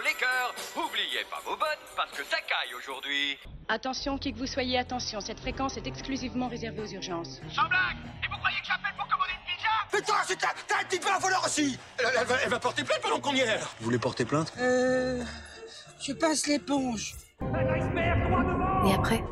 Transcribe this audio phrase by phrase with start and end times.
[0.00, 0.54] nos cœurs.
[0.76, 3.38] Oubliez pas vos bottes, parce que ça caille aujourd'hui.
[3.68, 7.40] Attention, qui que vous soyez, attention, cette fréquence est exclusivement réservée aux urgences.
[7.50, 9.68] Sans blague Et vous croyez que j'appelle pour commander une pizza?
[9.90, 12.84] Putain, c'est t'as un petit peu un voleur aussi elle, elle va, elle va porter
[12.84, 14.52] plainte pendant qu'on y est Vous voulez porter plainte?
[14.58, 15.24] Euh.
[16.00, 17.14] Je passe l'éponge.
[18.86, 19.24] Et après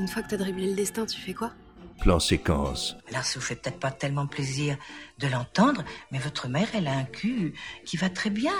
[0.00, 1.52] Une fois que t'as dribblé le destin, tu fais quoi?
[2.00, 2.96] Plan séquence.
[3.10, 4.76] Alors, ça vous fait peut-être pas tellement plaisir
[5.18, 7.54] de l'entendre, mais votre mère, elle a un cul
[7.86, 8.54] qui va très bien.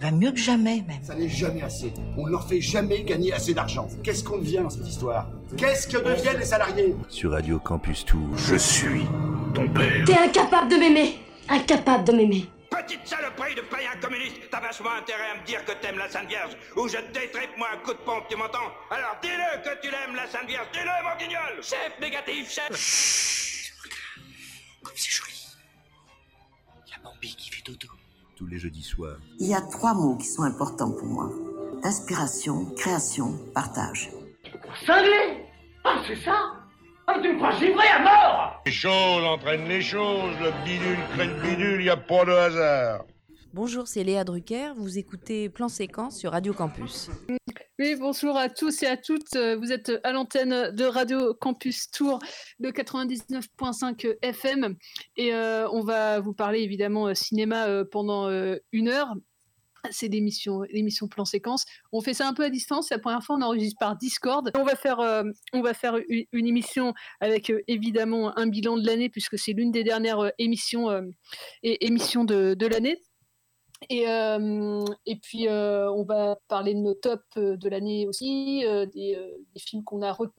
[0.00, 1.02] Va mieux que jamais, même.
[1.02, 1.92] Ça n'est jamais assez.
[2.16, 3.88] On ne leur fait jamais gagner assez d'argent.
[4.04, 5.26] Qu'est-ce qu'on devient dans cette histoire?
[5.56, 6.94] Qu'est-ce que deviennent les salariés?
[7.08, 8.28] Sur Radio Campus Tour.
[8.36, 9.02] Je suis
[9.54, 10.04] ton père.
[10.06, 15.30] T'es incapable de m'aimer Incapable de m'aimer Petite saloperie de païen communiste, t'as vachement intérêt
[15.34, 17.92] à me dire que t'aimes la Sainte Vierge, ou je te détripe moi un coup
[17.92, 18.70] de pompe, tu m'entends?
[18.90, 23.72] Alors dis-le que tu l'aimes la Sainte Vierge, dis-le mon guignol Chef négatif, chef Chut
[24.82, 25.46] Comme c'est joli.
[26.86, 27.88] Y a Bambi qui fait dodo.
[28.38, 29.16] Tous les jeudis soirs.
[29.40, 31.28] Il y a trois mots qui sont importants pour moi.
[31.82, 34.10] Inspiration, création, partage.
[34.86, 35.44] Cinglé
[35.82, 36.52] Ah, c'est ça
[37.08, 41.26] Ah, tu me crois givré à mort Les choses entraînent les choses, le bidule crée
[41.26, 43.04] le bidule, y a pas de hasard.
[43.54, 47.10] Bonjour, c'est Léa Drucker, vous écoutez Plan Séquence sur Radio Campus.
[47.78, 49.36] Oui, bonjour à tous et à toutes.
[49.36, 52.18] Vous êtes à l'antenne de Radio Campus Tour
[52.58, 54.76] de 99.5 FM
[55.16, 59.14] et euh, on va vous parler évidemment cinéma euh, pendant euh, une heure.
[59.90, 61.64] C'est l'émission, plan séquence.
[61.92, 62.90] On fait ça un peu à distance.
[62.90, 64.50] La première fois on enregistre par Discord.
[64.54, 65.22] On va faire, euh,
[66.32, 70.30] une, émission avec euh, évidemment un bilan de l'année puisque c'est l'une des dernières euh,
[70.38, 70.88] émissions,
[71.62, 72.98] et, émissions de l'année.
[73.88, 78.86] Et, euh, et puis, euh, on va parler de nos tops de l'année aussi, euh,
[78.86, 79.16] des,
[79.54, 80.34] des, films qu'on a retenus,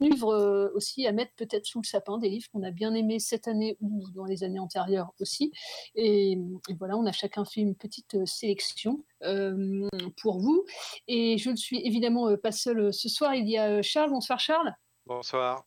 [0.00, 3.48] livres aussi à mettre peut-être sous le sapin, des livres qu'on a bien aimés cette
[3.48, 5.52] année ou dans les années antérieures aussi.
[5.94, 9.88] Et, et voilà, on a chacun fait une petite sélection euh,
[10.20, 10.66] pour vous.
[11.08, 13.34] Et je ne suis évidemment pas seule ce soir.
[13.34, 14.10] Il y a Charles.
[14.10, 14.74] Bonsoir Charles.
[15.06, 15.64] Bonsoir.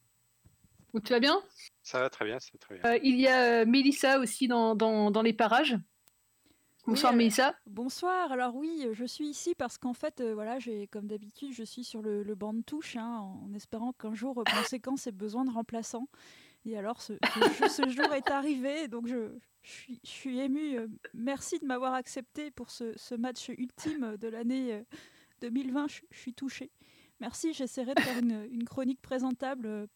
[1.03, 1.41] Tu vas bien?
[1.83, 2.83] Ça va très bien, c'est très bien.
[2.85, 5.77] Euh, il y a Mélissa aussi dans, dans, dans les parages.
[6.89, 7.55] Bonsoir oui, Mélissa.
[7.67, 8.31] Bonsoir.
[8.31, 11.83] Alors oui, je suis ici parce qu'en fait, euh, voilà, j'ai comme d'habitude, je suis
[11.83, 15.45] sur le, le banc de touche, hein, en espérant qu'un jour, euh, Conséquence ait besoin
[15.45, 16.07] de remplaçants.
[16.65, 17.13] Et alors, ce,
[17.59, 20.79] ce, ce jour est arrivé, donc je, je, suis, je suis émue.
[20.79, 24.83] Euh, Merci de m'avoir accepté pour ce, ce, match ultime de l'année
[25.41, 25.87] 2020.
[25.89, 26.71] Je, je, suis touchée.
[27.19, 27.53] Merci.
[27.53, 29.87] J'essaierai de faire une, une, chronique présentable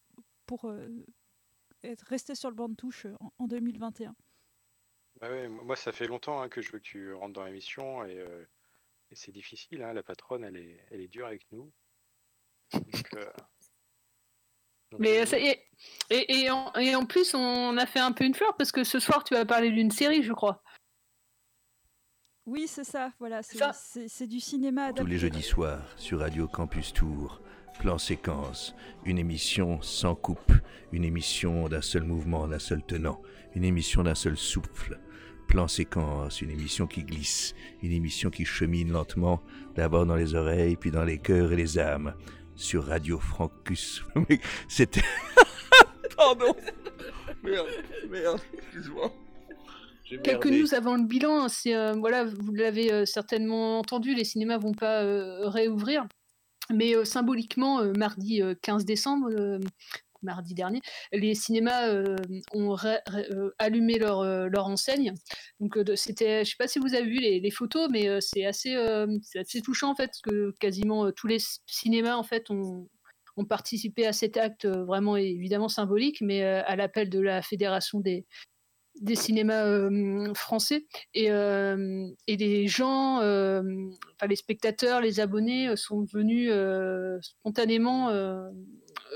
[0.45, 0.71] pour
[1.81, 4.15] être resté sur le banc de touche en, en 2021.
[5.23, 8.03] Bah ouais, moi, ça fait longtemps hein, que je veux que tu rentres dans l'émission
[8.03, 8.44] et, euh,
[9.09, 9.81] et c'est difficile.
[9.81, 11.72] Hein, la patronne, elle est, elle est dure avec nous.
[12.73, 13.31] Donc, euh,
[14.91, 15.66] donc, Mais ça y est.
[16.09, 18.84] Et, et, en, et, en, plus, on a fait un peu une fleur parce que
[18.84, 20.61] ce soir, tu vas parler d'une série, je crois.
[22.45, 23.13] Oui, c'est ça.
[23.19, 24.88] Voilà, c'est du cinéma.
[24.88, 25.03] Adapté.
[25.03, 27.41] Tous les jeudis soirs sur Radio Campus Tour.
[27.79, 30.53] Plan séquence, une émission sans coupe,
[30.91, 33.22] une émission d'un seul mouvement, d'un seul tenant,
[33.55, 35.00] une émission d'un seul souffle.
[35.53, 37.53] Plan séquence, une émission qui glisse,
[37.84, 39.40] une émission qui chemine lentement,
[39.75, 42.16] d'abord dans les oreilles, puis dans les cœurs et les âmes.
[42.56, 44.03] Sur Radio Francus.
[44.68, 45.03] C'était.
[46.18, 46.56] Pardon
[47.44, 47.68] Merde,
[48.09, 49.14] merde, excuse-moi.
[50.24, 54.58] Quelques news avant le bilan, c'est euh, voilà, vous l'avez euh, certainement entendu, les cinémas
[54.58, 56.08] vont pas euh, réouvrir.
[56.72, 59.59] Mais euh, symboliquement, euh, mardi 15 décembre, euh,
[60.23, 61.94] mardi dernier, les cinémas
[62.53, 62.75] ont
[63.59, 65.13] allumé leur, leur enseigne.
[65.59, 68.75] Donc c'était, je sais pas si vous avez vu les, photos, mais c'est assez,
[69.35, 72.89] assez touchant en fait, que quasiment tous les cinémas en fait ont,
[73.38, 78.25] ont participé à cet acte vraiment évidemment symbolique, mais à l'appel de la Fédération des,
[79.01, 83.61] des cinémas euh, français et, euh, et les gens, euh,
[84.28, 86.51] les spectateurs, les abonnés sont venus
[87.22, 88.09] spontanément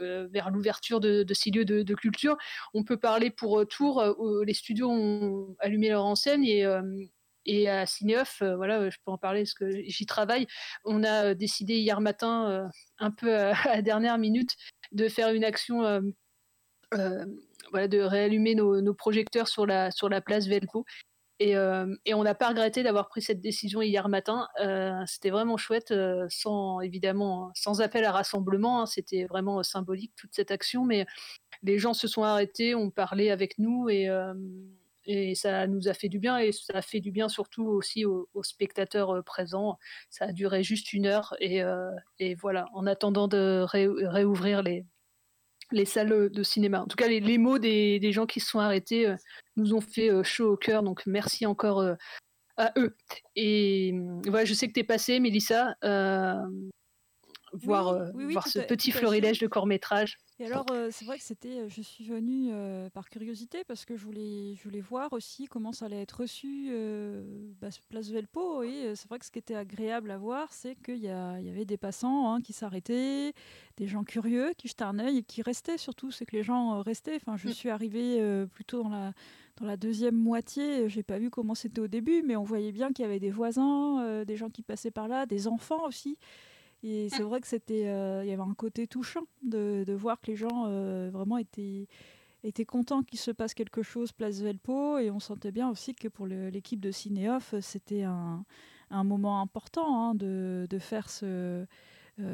[0.01, 2.37] vers l'ouverture de, ces lieux de, culture.
[2.73, 4.03] On peut parler pour Tours,
[4.45, 6.45] les studios ont allumé leur enseigne
[7.47, 10.47] et à Cinéoff, euh, voilà, je peux en parler parce que j'y travaille.
[10.83, 12.67] On a décidé hier matin, euh,
[12.99, 14.55] un peu à, la dernière minute,
[14.91, 16.01] de faire une action euh,
[16.93, 20.85] de réallumer nos, projecteurs sur la, sur la place Velpo.
[21.39, 24.47] Et, euh, et on n'a pas regretté d'avoir pris cette décision hier matin.
[24.59, 28.81] Euh, C'était vraiment chouette, euh, sans évidemment sans appel à rassemblement.
[28.81, 31.05] Hein, C'était vraiment symbolique toute cette action, mais
[31.63, 34.09] les gens se sont arrêtés, ont parlé avec nous et,
[35.35, 38.27] ça nous a fait du bien et ça a fait du bien surtout aussi aux,
[38.43, 39.77] spectateurs présents.
[40.09, 41.63] Ça a duré juste une heure et,
[42.35, 42.65] voilà.
[42.73, 44.85] En attendant de ré, réouvrir les,
[45.71, 46.81] les salles de cinéma.
[46.81, 49.15] En tout cas, les, les mots des, des, gens qui se sont arrêtés euh,
[49.55, 50.83] nous ont fait euh, chaud au cœur.
[50.83, 51.95] Donc, merci encore euh,
[52.57, 52.95] à eux.
[53.35, 53.93] Et
[54.25, 55.75] voilà, je sais que tu es passé, Mélissa,
[57.53, 60.17] voir, voir ce petit florilège de court-métrage.
[60.39, 62.51] Et alors, c'est vrai que c'était, je suis venue
[62.93, 66.71] par curiosité parce que je voulais, je voulais voir aussi comment ça allait être reçu
[67.59, 68.61] bah, Place Velpo.
[68.61, 71.65] Et c'est vrai que ce qui était agréable à voir, c'est qu'il y, y, avait
[71.65, 73.33] des passants hein, qui s'arrêtaient,
[73.77, 76.11] des gens curieux qui jetaient un œil et qui restaient surtout.
[76.11, 77.15] C'est que les gens restaient.
[77.15, 77.53] Enfin, je mmh.
[77.53, 79.13] suis arrivée plutôt dans la,
[79.55, 80.87] dans la deuxième moitié.
[80.87, 83.31] J'ai pas vu comment c'était au début, mais on voyait bien qu'il y avait des
[83.31, 86.19] voisins, des gens qui passaient par là, des enfants aussi.
[86.83, 90.21] Et c'est vrai que c'était, euh, il y avait un côté touchant de, de voir
[90.21, 91.87] que les gens euh, vraiment étaient,
[92.43, 94.99] étaient contents qu'il se passe quelque chose place Velpo.
[94.99, 98.45] Et on sentait bien aussi que pour l'équipe de Cinéoff, c'était un,
[98.91, 101.65] un, moment important hein, de, de, faire ce,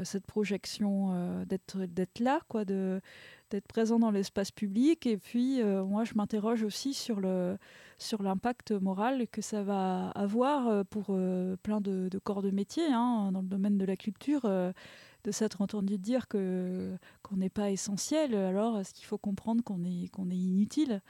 [0.04, 5.06] cette projection, d'être d'être là, quoi, d'être présent dans l'espace public.
[5.06, 11.08] Et puis, moi, je m'interroge aussi sur l'impact moral que ça va avoir euh, pour
[11.10, 14.72] euh, plein de, corps de métier hein, dans le domaine de la culture, euh,
[15.24, 16.98] de s'être entendu dire qu'on
[17.38, 18.36] n'est pas essentiel.
[18.36, 21.02] Alors, est-ce qu'il faut comprendre qu'on est inutile?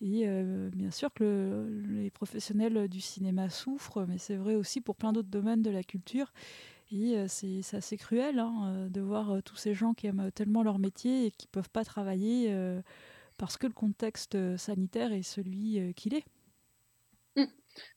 [0.00, 0.26] Et
[0.70, 5.30] bien sûr que les professionnels du cinéma souffrent, mais c'est vrai aussi pour plein d'autres
[5.30, 6.30] domaines de la culture.
[6.92, 11.26] Et c'est assez cruel hein, de voir tous ces gens qui aiment tellement leur métier
[11.26, 12.54] et qui ne peuvent pas travailler
[13.36, 16.24] parce que le contexte sanitaire est celui qu'il est.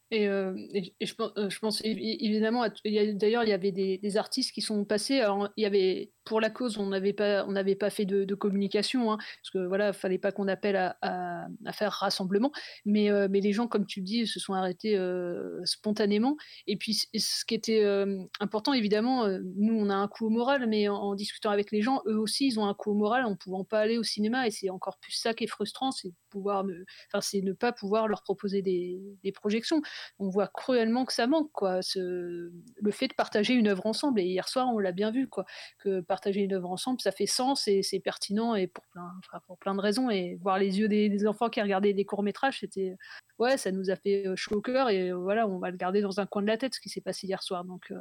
[0.09, 0.55] Et, euh,
[1.01, 5.21] je, euh, pense évidemment, d'ailleurs, il y avait des, artistes qui sont passés.
[5.57, 9.13] Il y avait pour la cause, on n'avait pas, on n'avait pas fait de, communication,
[9.13, 12.51] hein, parce que voilà, fallait pas qu'on appelle à, faire rassemblement.
[12.85, 16.35] Mais, euh, mais les gens, comme tu le dis, se sont arrêtés euh, spontanément.
[16.67, 19.25] Et puis, ce qui était euh, important, évidemment,
[19.55, 22.47] nous, on a un coup au moral, mais en, discutant avec les gens, eux aussi,
[22.47, 24.47] ils ont un coup au moral en pouvant pas aller au cinéma.
[24.47, 26.65] Et c'est encore plus ça qui est frustrant, c'est pouvoir,
[27.07, 29.81] enfin, c'est ne pas pouvoir leur proposer des, projections.
[30.19, 31.79] On voit cruellement que ça manque, quoi.
[31.95, 34.19] Le fait de partager une œuvre ensemble.
[34.19, 35.45] Et hier soir, on l'a bien vu, quoi,
[35.79, 39.11] que partager une œuvre ensemble, ça fait sens et c'est pertinent et pour plein,
[39.45, 40.09] pour plein de raisons.
[40.09, 42.95] Et voir les yeux des, enfants qui regardaient des courts métrages, c'était
[43.37, 45.77] ouais, ça nous a fait euh, chaud au cœur et euh, voilà, on va le
[45.77, 47.65] garder dans un coin de la tête ce qui s'est passé hier soir.
[47.65, 47.99] Donc euh,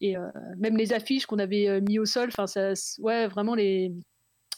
[0.00, 0.16] et
[0.58, 3.92] même les affiches qu'on avait mis au sol, enfin ça, ouais, vraiment les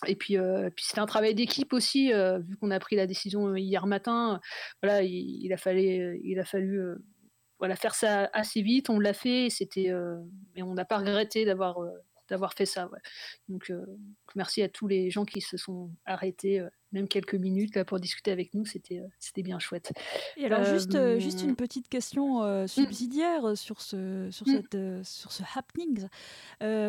[0.06, 0.36] et puis,
[0.74, 4.40] puis c'était un travail d'équipe aussi, vu qu'on a pris la décision hier matin.
[4.82, 6.80] Voilà, il, a fallu, il a fallu
[7.58, 8.90] voilà, faire ça assez vite.
[8.90, 9.92] On l'a fait, et c'était,
[10.54, 11.78] mais on n'a pas regretté d'avoir
[12.28, 12.90] d'avoir fait ça.
[13.48, 13.84] Donc, euh,
[14.34, 18.00] merci à tous les gens qui se sont arrêtés, euh, même quelques minutes, là, pour
[18.00, 18.64] discuter avec nous.
[18.64, 19.92] C'était, euh, c'était bien chouette.
[20.36, 22.66] Et alors, juste, juste une petite question mm.
[22.66, 24.52] subsidiaire sur ce, sur, mm.
[24.52, 26.08] cette, sur ce happenings.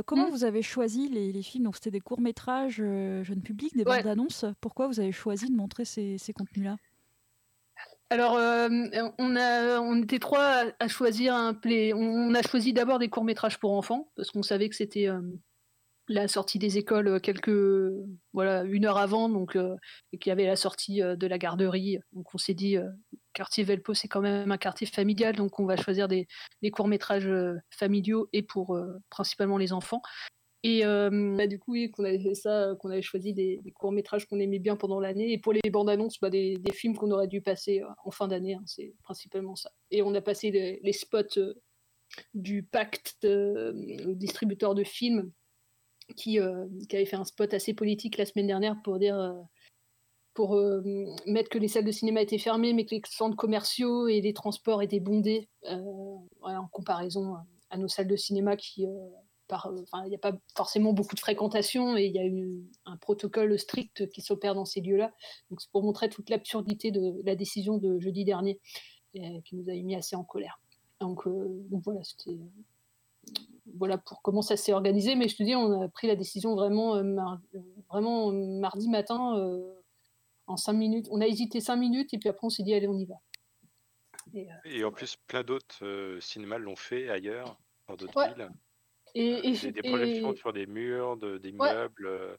[0.05, 0.31] comment mm.
[0.31, 1.65] vous avez choisi les, les films?
[1.65, 4.45] Donc, c'était des courts-métrages jeunes publics, des bandes annonces.
[4.61, 6.77] Pourquoi vous avez choisi de montrer ces, ces contenus-là?
[8.09, 8.33] Alors,
[9.19, 11.93] on, a, on était trois à, choisir un play.
[11.93, 15.07] On, a choisi d'abord des courts métrages pour enfants parce qu'on savait que c'était
[16.07, 17.51] la sortie des écoles quelques
[18.33, 19.55] voilà une heure avant, donc
[20.11, 21.99] et qu'il y avait la sortie de la garderie.
[22.13, 22.77] Donc on s'est dit
[23.33, 26.27] quartier Velpo c'est quand même un quartier familial, donc on va choisir des,
[26.63, 27.29] des courts métrages
[27.69, 28.75] familiaux et pour
[29.11, 30.01] principalement les enfants.
[30.63, 34.39] Et bah, du coup, oui, qu'on avait fait ça, qu'on avait choisi des, courts-métrages qu'on
[34.39, 35.31] aimait bien pendant l'année.
[35.31, 38.55] Et pour les bandes annonces, bah, des, films qu'on aurait dû passer en fin d'année,
[38.55, 39.71] hein, c'est principalement ça.
[39.91, 41.39] Et on a passé les, spots
[42.33, 43.25] du Pacte,
[44.15, 45.31] distributeur de films,
[46.17, 46.39] qui,
[46.89, 49.17] qui, avait fait un spot assez politique la semaine dernière pour dire.
[50.33, 50.59] pour
[51.25, 54.33] mettre que les salles de cinéma étaient fermées, mais que les centres commerciaux et les
[54.33, 57.35] transports étaient bondés en comparaison
[57.69, 58.85] à nos salles de cinéma qui,
[59.51, 64.09] il n'y a pas forcément beaucoup de fréquentation et il y a un protocole strict
[64.09, 65.11] qui s'opère dans ces lieux-là.
[65.49, 68.59] Donc c'est pour montrer toute l'absurdité de la décision de jeudi dernier
[69.13, 70.59] qui nous a mis assez en colère.
[70.99, 72.37] Donc, euh, voilà, c'était
[73.75, 75.15] voilà pour comment ça s'est organisé.
[75.15, 77.15] Mais je te dis, on a pris la décision vraiment, euh,
[77.89, 79.73] vraiment mardi matin euh,
[80.47, 81.07] en cinq minutes.
[81.11, 83.15] On a hésité cinq minutes et puis après on s'est dit allez on y va.
[84.65, 88.49] Et, en plus, plein d'autres cinémas l'ont fait ailleurs, dans d'autres villes.
[89.15, 92.05] Et, des, projections sur des murs, des meubles.
[92.05, 92.35] Euh.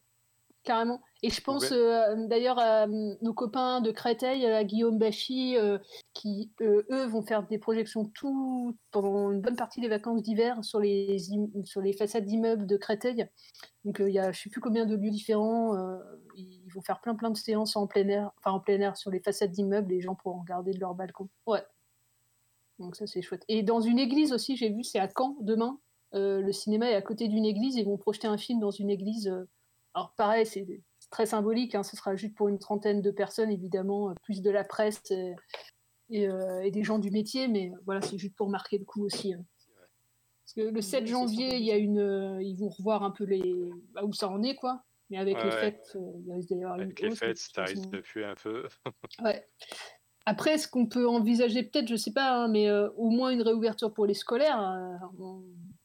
[0.63, 1.01] Carrément.
[1.23, 5.57] Et je pense euh, d'ailleurs à euh, nos copains de Créteil, à Guillaume Bachy,
[6.13, 10.79] qui eux vont faire des projections tout pendant une bonne partie des vacances d'hiver sur
[10.79, 11.17] les,
[11.63, 13.27] sur les façades d'immeubles de Créteil.
[13.85, 15.75] Donc il y a je sais plus combien de lieux différents.
[16.35, 19.09] ils vont faire plein plein de séances en plein air, enfin en plein air sur
[19.09, 19.89] les façades d'immeubles.
[19.89, 21.27] Les gens pourront regarder de leur balcon.
[21.47, 21.63] Ouais.
[22.81, 23.45] Donc ça c'est chouette.
[23.47, 25.79] Et dans une église aussi, j'ai vu, c'est à Caen demain.
[26.13, 28.89] Euh, le cinéma est à côté d'une église, ils vont projeter un film dans une
[28.89, 29.27] église.
[29.27, 29.45] Euh,
[29.93, 30.65] alors pareil, c'est
[31.09, 34.49] très symbolique, hein, ce sera juste pour une trentaine de personnes, évidemment, euh, plus de
[34.49, 35.01] la presse
[36.09, 39.03] et, euh, et des gens du métier, mais voilà, c'est juste pour marquer le coup
[39.05, 39.33] aussi.
[39.33, 39.43] hein.
[40.43, 43.23] Parce que le 7 janvier, il y a une, euh, ils vont revoir un peu
[43.23, 43.41] les,
[43.93, 44.83] bah, où ça en est, quoi.
[45.09, 45.59] Mais avec Ouais, les ouais.
[45.59, 48.25] fêtes, euh, il risque d'y avoir une Avec les hausse, fêtes, ça risque de puer
[48.25, 48.67] un peu.
[49.23, 49.45] Ouais.
[50.25, 53.41] Après, ce qu'on peut envisager, peut-être, je sais pas, hein, mais euh, au moins une
[53.41, 54.61] réouverture pour les scolaires.
[54.61, 55.41] euh, on,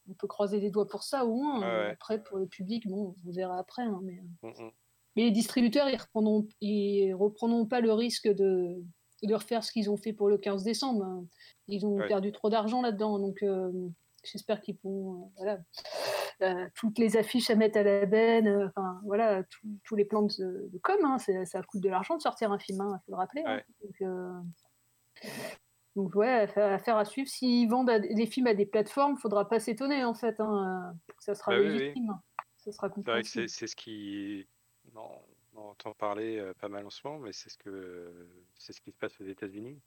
[0.09, 1.59] on peut croiser les doigts pour ça, au moins.
[1.59, 1.91] Ouais.
[1.91, 3.83] Après, pour le public, bon, on verra après.
[3.83, 4.71] hein, mais, euh, Mm, mm.
[5.15, 8.81] mais les distributeurs, ils reprendront, ils reprendront pas le risque de,
[9.23, 11.03] de refaire ce qu'ils ont fait pour le 15 décembre.
[11.03, 11.25] hein.
[11.67, 12.07] Ils ont Ouais.
[12.07, 13.43] perdu trop d'argent là-dedans, donc
[14.23, 15.59] j'espère qu'ils pourront, voilà,
[16.43, 20.05] Euh, toutes les affiches à mettre à la benne, euh, enfin voilà, tous- tous les
[20.05, 23.11] plans de, de com, hein, ça coûte de l'argent de sortir un film, il faut
[23.11, 23.43] le rappeler.
[23.43, 23.59] hein.
[23.83, 24.39] Donc, euh,
[25.95, 27.27] donc ouais, affaire, à suivre.
[27.27, 31.53] S'ils vendent des films à des plateformes, faudra pas s'étonner en fait, hein, ça sera
[31.53, 31.73] Bah oui, oui.
[31.79, 32.19] légitime.
[32.57, 32.89] Ça sera
[33.23, 34.45] C'est ce qui.
[34.95, 35.09] On,
[35.55, 38.81] on entend parler euh, pas mal en ce moment, mais c'est ce, que, c'est ce
[38.81, 39.79] qui se passe aux États-Unis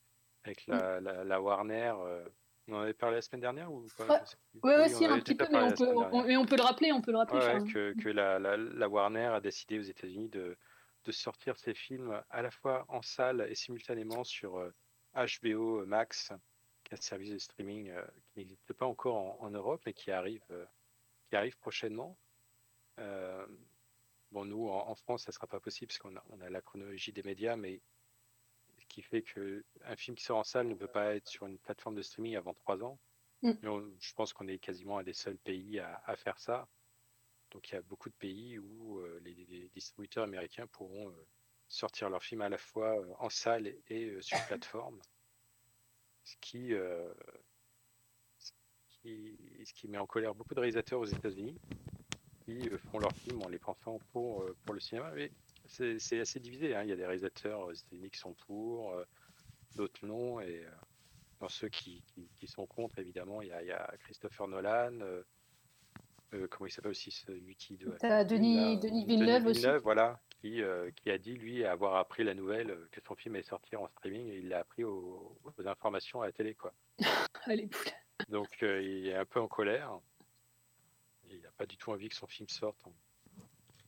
[0.44, 1.94] avec la, la, la Warner.
[2.04, 2.24] euh,
[2.70, 4.06] On en avait parlé la semaine dernière ou pas?
[4.06, 4.20] Ouais.
[4.62, 6.24] Ouais, ouais, Oui, si, en un petit peu, mais on peut, semaine on, dernière.
[6.26, 7.38] mais on peut le rappeler, on peut le rappeler.
[7.40, 10.56] Ouais, ouais, que, que la, la, la Warner a décidé aux États-Unis de,
[11.04, 14.72] de sortir ses films à la fois en salle et simultanément sur euh,
[15.16, 16.32] HBO Max,
[16.84, 19.92] qui est un service de streaming euh, qui n'existe pas encore en, en Europe, mais
[19.92, 20.64] qui arrive, euh,
[21.28, 22.16] qui arrive prochainement.
[23.00, 23.44] Euh,
[24.30, 26.48] bon, nous, en, en France, ça ne sera pas possible parce qu'on a, on a
[26.50, 27.80] la chronologie des médias, mais
[28.90, 31.94] qui fait qu'un film qui sort en salle ne peut pas être sur une plateforme
[31.94, 32.98] de streaming avant trois ans.
[33.42, 33.52] Mm.
[33.64, 36.68] On- je pense qu'on est quasiment un des seuls pays à, à faire ça.
[37.52, 41.26] Donc il y a beaucoup de pays où euh, les, les distributeurs américains pourront euh,
[41.68, 45.00] sortir leurs films à la fois euh, en salle et, sur plateforme.
[46.24, 46.72] Ce qui,
[48.38, 48.52] ce
[48.88, 51.56] qui, ce qui met en colère beaucoup de réalisateurs aux États-Unis
[52.44, 55.10] qui font leurs films en les pensant pour, pour le cinéma.
[55.14, 55.32] Mais
[55.98, 56.74] c'est assez divisé.
[56.74, 56.82] hein.
[56.82, 59.04] Il y a des réalisateurs États-Unis qui sont pour, euh,
[59.76, 60.40] d'autres non.
[60.40, 60.70] Et euh,
[61.40, 64.48] dans ceux qui, qui, qui sont contre, évidemment, il y a, il y a Christopher
[64.48, 65.00] Nolan.
[65.00, 65.22] euh,
[66.34, 69.66] euh, comment il s'appelle aussi celui qui doit T'as Denis- là, Denis Villeneuve aussi.
[69.82, 73.34] voilà, qui, euh, qui a dit lui avoir appris la nouvelle euh, que son film
[73.36, 76.72] est sorti en streaming et il l'a appris aux, aux informations à la télé quoi.
[77.46, 77.68] Allez.
[78.28, 79.98] Donc euh, il est un peu en colère.
[81.28, 82.92] Il n'a pas du tout envie que son film sorte en,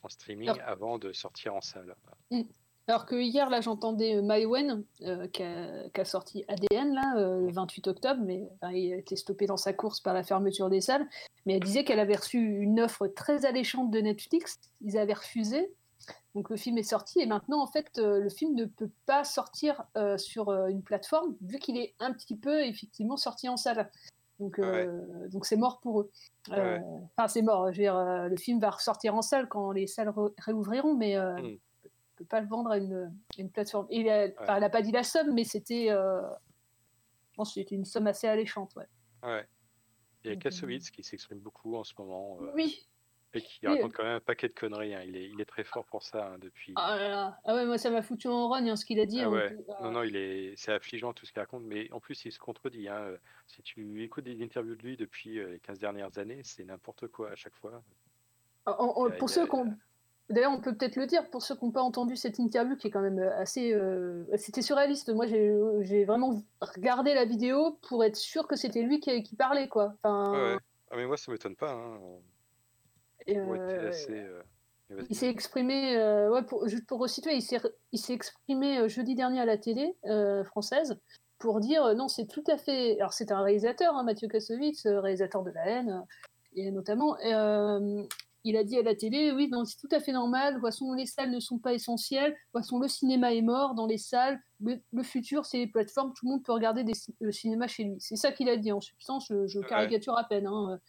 [0.02, 1.94] en streaming Alors- avant de sortir en salle.
[2.30, 2.42] Mm.
[2.88, 7.16] Alors que hier, là, j'entendais euh, Maïwen, euh, qui, a, qui a sorti ADN, là,
[7.16, 10.24] euh, le 28 octobre, mais enfin, il a été stoppé dans sa course par la
[10.24, 11.08] fermeture des salles.
[11.46, 14.58] Mais elle disait qu'elle avait reçu une offre très alléchante de Netflix.
[14.80, 15.72] Ils avaient refusé.
[16.34, 19.22] Donc le film est sorti et maintenant, en fait, euh, le film ne peut pas
[19.22, 19.84] sortir
[20.16, 23.90] sur une plateforme, vu qu'il est un petit peu, effectivement, sorti en salle.
[24.42, 26.10] Donc euh, donc c'est mort pour eux.
[26.50, 26.82] Euh, Ouais.
[27.16, 27.66] Enfin, c'est mort.
[27.72, 31.16] Je veux dire, euh, le film va ressortir en salle quand les salles réouvriront, mais
[31.16, 31.58] Mm.
[31.84, 33.86] on peut pas le vendre à une, à une plateforme.
[33.90, 38.26] Et elle, n'a pas dit la somme, mais c'était, je pense c'était une somme assez
[38.26, 38.86] alléchante, ouais.
[39.22, 39.46] Ouais.
[40.24, 42.36] Il y a Kassovitz qui s'exprime beaucoup en ce moment.
[42.54, 42.86] Oui.
[43.34, 44.94] Et qui raconte quand même un paquet de conneries.
[44.94, 45.02] hein.
[45.06, 46.72] Il, est, il est très fort pour ça hein, depuis.
[46.76, 47.38] Ah, là là.
[47.44, 49.20] Ah ouais, moi ça m'a foutu en rogne hein, ce qu'il a dit.
[49.22, 49.56] Ah ouais.
[49.78, 49.84] Ah.
[49.84, 52.38] Non, non, il est, c'est affligeant tout ce qu'il raconte, mais en plus il se
[52.38, 52.88] contredit.
[52.88, 56.64] Euh, Si tu écoutes des interviews de lui depuis euh, les 15 dernières années, c'est
[56.64, 57.82] n'importe quoi à chaque fois.
[58.66, 59.74] En- en- Il y a- pour ceux a- ont...
[60.30, 62.86] D'ailleurs, on peut peut-être le dire, pour ceux qui n'ont pas entendu cette interview qui
[62.86, 63.72] est quand même euh, assez...
[63.74, 65.10] euh, C'était surréaliste.
[65.12, 69.68] Moi, j'ai vraiment regardé la vidéo pour être sûr que c'était lui qui, qui parlait,
[69.68, 69.94] quoi.
[70.02, 70.58] Enfin, Ouais, ouais.
[70.90, 71.98] Ah, mais moi ça m'étonne pas.
[73.26, 74.42] Et, euh, assez, euh.
[75.08, 79.46] Il s'est exprimé, euh, ouais, pour, juste pour resituer, il s'est, exprimé jeudi dernier à
[79.46, 79.96] la télé
[80.44, 80.98] française
[81.38, 82.98] pour dire non, c'est tout à fait.
[83.00, 86.04] Alors, c'est un réalisateur, hein, Mathieu Kassovitz, réalisateur de La haine,
[86.54, 87.16] et notamment.
[87.24, 88.04] euh,
[88.44, 90.60] il a dit à la télé oui, non, c'est tout à fait normal.
[90.60, 92.36] Façon, les salles ne sont pas essentielles.
[92.52, 94.40] Façon, le cinéma est mort dans les salles.
[94.60, 96.12] Le, le futur, c'est les plateformes.
[96.12, 97.96] Tout le monde peut regarder des, le cinéma chez lui.
[98.00, 99.28] C'est ça qu'il a dit en substance.
[99.46, 100.48] Je, caricature à peine.
[100.48, 100.80] hein.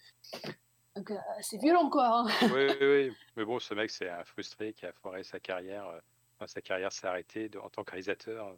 [0.95, 2.19] Donc, euh, c'est violent, quoi.
[2.21, 2.27] hein.
[2.43, 2.77] Oui, oui,
[3.09, 3.15] oui.
[3.35, 5.87] Mais bon, ce mec, c'est un frustré qui a foiré sa carrière.
[5.87, 5.99] euh,
[6.37, 8.47] Enfin, sa carrière s'est arrêtée de- en tant que réalisateur.
[8.47, 8.53] euh,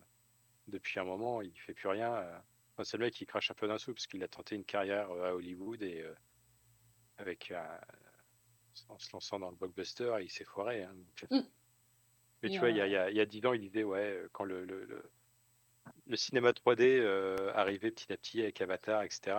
[0.67, 2.11] Depuis un moment, il fait plus rien.
[2.73, 4.65] Enfin, c'est le mec qui crache un peu d'un sou parce qu'il a tenté une
[4.65, 6.13] carrière à Hollywood et euh,
[7.19, 7.79] avec un-
[8.89, 10.83] en se lançant dans le blockbuster, il s'est foiré.
[10.83, 10.93] hein.
[10.93, 11.47] Donc, Mm.
[12.43, 13.53] Mais Et, tu vois, il y a, il y a- il y a 10 ans,
[13.53, 15.09] il disait, ouais, quand le, le, le-
[16.07, 19.37] le cinéma 3D euh, arrivait petit à petit avec Avatar, etc.,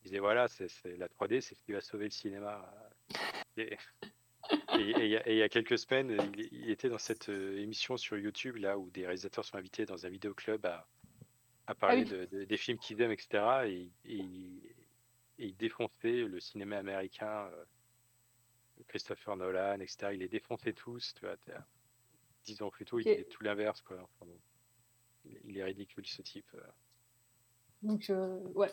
[0.00, 2.72] il disait, voilà, c'est la 3D, c'est ce qui va sauver le cinéma.
[3.56, 3.76] Et,
[4.78, 8.78] il y a- quelques semaines, il, il était dans cette euh, émission sur YouTube, là,
[8.78, 10.86] où des réalisateurs sont invités dans un vidéoclub à,
[11.66, 12.08] à parler oui.
[12.10, 14.20] de, de- des films qu'ils aiment, etc., et, et,
[15.38, 17.64] et il défonçait le cinéma américain, euh,
[18.86, 21.36] Christopher Nolan, etc., il les défonçait tous, tu vois,
[22.44, 23.98] dix ans plus tôt, il disait tout l'inverse, quoi.
[24.00, 24.40] Enfin, bon.
[25.44, 26.48] il est ridicule ce type.
[27.82, 28.70] Donc, euh, ouais,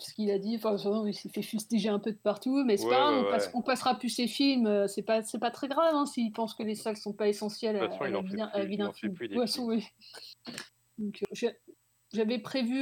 [0.00, 2.88] ce qu'il a dit, enfin, il s'est fait fustiger un peu de partout, mais c'est
[2.88, 6.06] pas grave, on, passera plus ses films, euh, c'est pas, c'est pas très grave hein,
[6.06, 9.14] s'il pense que les salles sont pas essentielles à, la vie d'un film.
[10.98, 11.50] Donc, euh,
[12.12, 12.76] j'avais prévu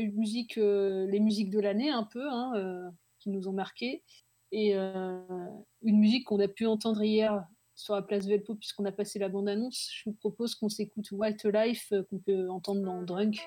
[0.00, 4.02] une musique, les musiques de l'année un peu, hein, qui nous ont marqué,
[4.50, 7.44] et une musique qu'on a pu entendre hier
[7.76, 9.90] sur la place Velpo puisqu'on a passé la bande-annonce.
[9.92, 13.38] Je vous propose qu'on s'écoute White Life, qu'on peut entendre dans Drunk.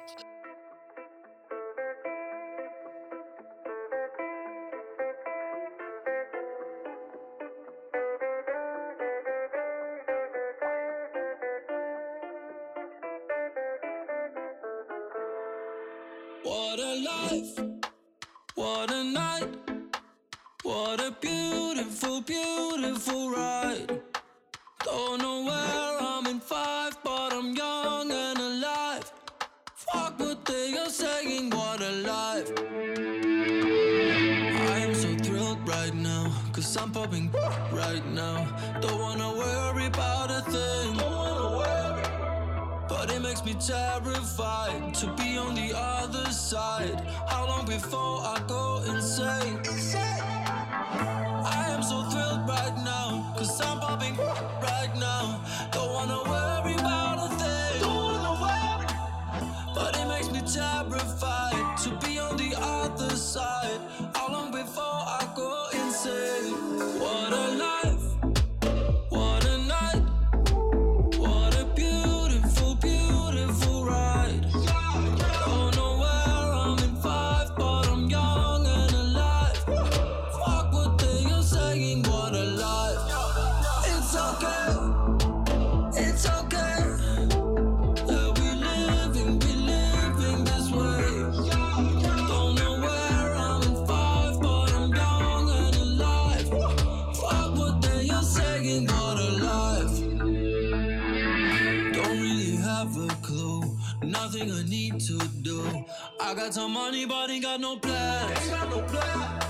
[106.34, 108.40] I got some money, but ain't got no plans.
[108.40, 109.46] Ain't got no plans.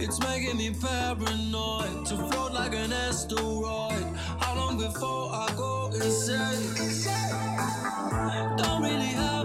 [0.00, 4.16] It's making me paranoid to float like an asteroid.
[4.40, 7.04] How long before I go insane?
[8.56, 9.37] Don't really have.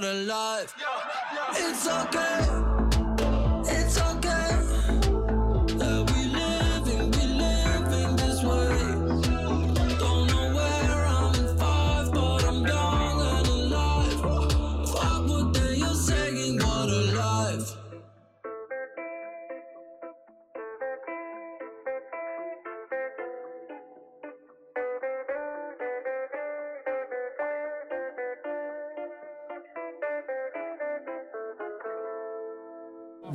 [0.00, 0.74] to life.
[1.54, 2.57] It's okay.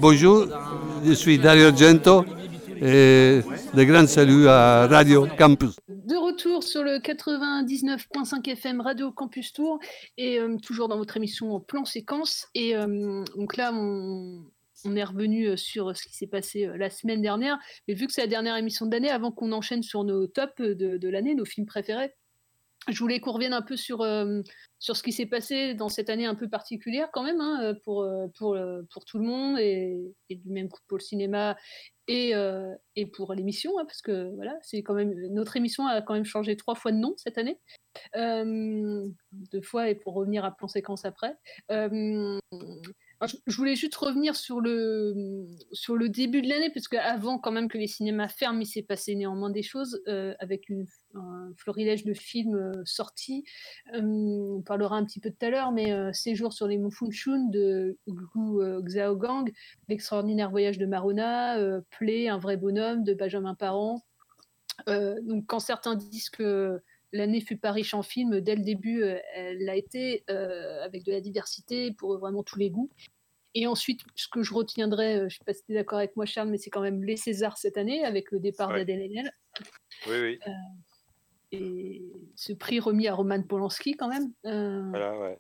[0.03, 0.47] Bonjour,
[1.05, 2.25] je suis Dario Argento
[2.81, 3.39] et
[3.73, 5.77] de grands saluts à Radio Campus.
[5.87, 9.79] De retour sur le 99.5 FM Radio Campus Tour
[10.17, 12.49] et euh, toujours dans votre émission plan séquence.
[12.53, 14.43] Et euh, donc là, on,
[14.93, 17.57] est revenu sur ce qui s'est passé euh, la semaine dernière.
[17.87, 20.59] Mais vu que c'est la dernière émission de l'année, avant qu'on enchaîne sur nos tops
[20.59, 22.11] de l'année, nos films préférés,
[22.87, 24.41] je voulais qu'on revienne un peu sur, euh,
[24.79, 27.73] sur ce qui s'est passé dans cette année un peu particulière quand même, hein, euh,
[27.83, 28.57] pour, euh, pour,
[28.91, 31.55] pour tout le monde, et, du même coup pour le cinéma
[32.07, 32.33] et,
[32.95, 36.25] et pour l'émission, hein, parce que voilà, c'est quand même notre émission a quand même
[36.25, 37.59] changé trois fois de nom cette année,
[38.15, 41.37] deux fois et pour revenir à plan séquence après
[43.27, 47.67] je voulais juste revenir sur le, sur le début de l'année, parce qu'avant quand même
[47.67, 50.71] que les cinémas ferment, il s'est passé néanmoins des choses euh, avec
[51.15, 53.43] un florilège de films euh, sortis.
[53.93, 57.49] Euh, on parlera un petit peu tout à l'heure, mais Séjour sur les monts Funchun
[57.49, 59.51] de Gu Xiaogang,
[59.87, 61.57] L'extraordinaire voyage de Marona,
[61.91, 64.03] Play, Un vrai bonhomme de Benjamin Parent.
[64.87, 66.81] donc quand certains disent que
[67.13, 68.41] l'année fut pas riche en films.
[68.41, 72.89] Dès le début, elle l'a été, avec de la diversité pour vraiment tous les goûts.
[73.55, 75.99] Et ensuite, ce que je retiendrai, euh, je ne sais pas si tu es d'accord
[75.99, 78.79] avec moi, Charles, mais c'est quand même les Césars cette année, avec le départ ouais.
[78.83, 79.31] d'Adèle
[80.07, 80.39] Oui, oui.
[80.47, 80.51] Euh,
[81.51, 82.01] et
[82.35, 84.33] ce prix remis à Roman Polanski, quand même.
[84.45, 85.39] Euh, voilà, ouais.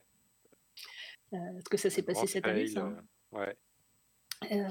[1.31, 2.81] parce que ça s'est passé cette année, ça.
[2.81, 2.97] hein.
[3.31, 3.57] Ouais.
[4.51, 4.67] Euh,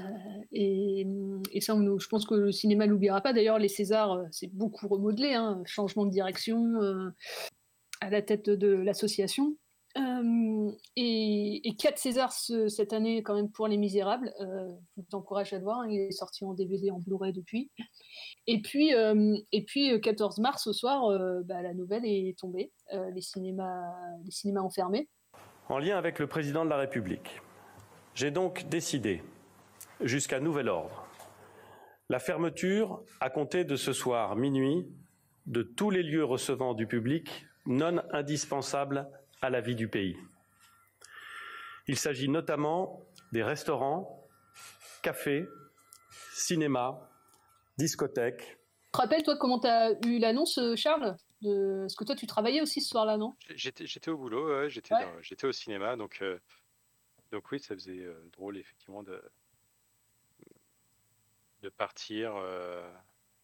[0.51, 1.05] et,
[1.51, 3.33] et ça, je pense que le cinéma l'oubliera pas.
[3.33, 7.09] D'ailleurs, les Césars, euh, c'est beaucoup remodelé, hein, changement de direction euh,
[8.01, 9.55] à la tête de l'association.
[10.95, 14.33] Et, et quatre Césars ce- cette année quand même pour Les Misérables.
[14.39, 15.79] Je vous encourage à le voir.
[15.81, 17.69] hein, il est sorti en DVD, en Blu-ray depuis.
[18.47, 21.07] Et puis, euh, et puis euh, 14 mars au soir,
[21.45, 22.71] bah, la nouvelle est tombée.
[23.13, 23.83] Les cinémas,
[24.25, 25.07] les cinémas ont fermé.
[25.69, 27.41] En lien avec le président de la République,
[28.15, 29.21] j'ai donc décidé,
[30.03, 31.07] jusqu'à nouvel ordre,
[32.09, 34.85] la fermeture, à compter de ce soir minuit,
[35.45, 39.09] de tous les lieux recevant du public non indispensables
[39.41, 40.15] à la vie du pays.
[41.87, 44.27] Il s'agit notamment des restaurants,
[45.01, 45.47] cafés,
[46.31, 46.97] cinémas,
[47.77, 51.79] discothèques, Tu te rappelles, toi, comment tu as eu l'annonce, euh, Charles de...
[51.81, 53.33] Parce que toi, tu travaillais aussi ce soir-là, non?
[53.55, 55.01] J'étais, au boulot, ouais, j'étais, Ouais.
[55.03, 56.37] dans- j'étais au cinéma, donc, euh,
[57.31, 59.19] donc oui, ça faisait euh, drôle effectivement de,
[61.63, 62.91] de partir, euh,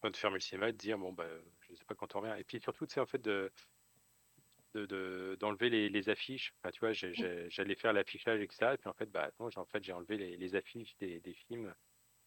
[0.03, 1.25] de fermer le cinéma et de dire bon bah
[1.61, 2.35] je sais pas quand on revient.
[2.37, 3.51] Et puis surtout, c'est en fait de,
[4.73, 6.53] de, de- d'enlever les, les affiches.
[6.61, 8.73] Enfin, tu vois, j'allais faire l'affichage etc.
[8.73, 11.19] Et puis en fait, bah non, j'ai en fait j'ai enlevé les, les affiches des,
[11.21, 11.73] des films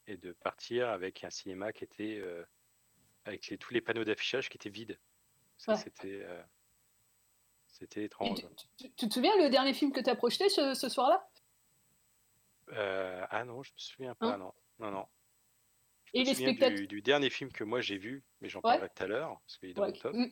[0.07, 2.45] et de partir avec un cinéma qui était euh,
[3.25, 4.99] avec les- tous les panneaux d'affichage qui étaient vides.
[5.59, 5.79] Ça, Ouais.
[5.79, 6.43] c'était euh,
[7.69, 8.41] c'était étrange.
[8.57, 11.29] tu, tu- tu te souviens le dernier film que tu as projeté ce, ce soir-là?
[12.71, 14.53] Euh, ah non, je me souviens pas, non.
[14.79, 15.07] Non, non.
[16.15, 18.71] Et les spectateurs du, du dernier film que moi j'ai vu, mais j'en Ouais.
[18.73, 19.93] parlerai tout à l'heure, parce qu'il est dans Ouais.
[19.93, 20.15] le top.
[20.15, 20.27] Mm.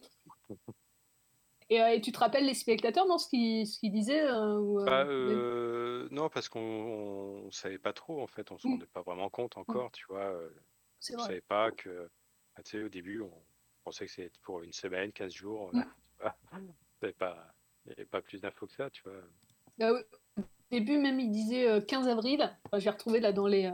[1.71, 4.59] et, euh, et tu te rappelles les spectateurs dans ce qu'ils ce qu'ils disaient euh,
[4.59, 8.59] ou, euh, Bah, euh, non, parce qu'on on, on savait pas trop, en fait, on
[8.59, 8.73] se Mm.
[8.73, 10.33] rendait pas vraiment compte encore, tu vois.
[11.12, 11.23] on vrai.
[11.27, 12.11] savait pas que,
[12.57, 13.33] ah, tu sais, au début, on
[13.85, 15.71] pensait que c'était pour une semaine, 15 jours.
[15.73, 15.85] Mm.
[16.21, 16.37] vois.
[17.87, 19.14] Il n'y avait pas, plus d'infos que ça, tu vois.
[19.79, 19.93] Bah.
[20.37, 22.40] Au début, même, il disait euh, 15 avril.
[22.66, 23.71] Enfin, J'ai retrouvé là dans les.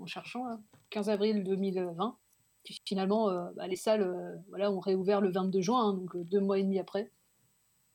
[0.00, 0.58] En cherchant, là,
[0.90, 2.16] 15 avril 2020.
[2.64, 6.14] Puis finalement, euh, bah, les salles euh, voilà, ont réouvert le 22 juin, hein, donc
[6.16, 7.10] euh, deux mois et demi après.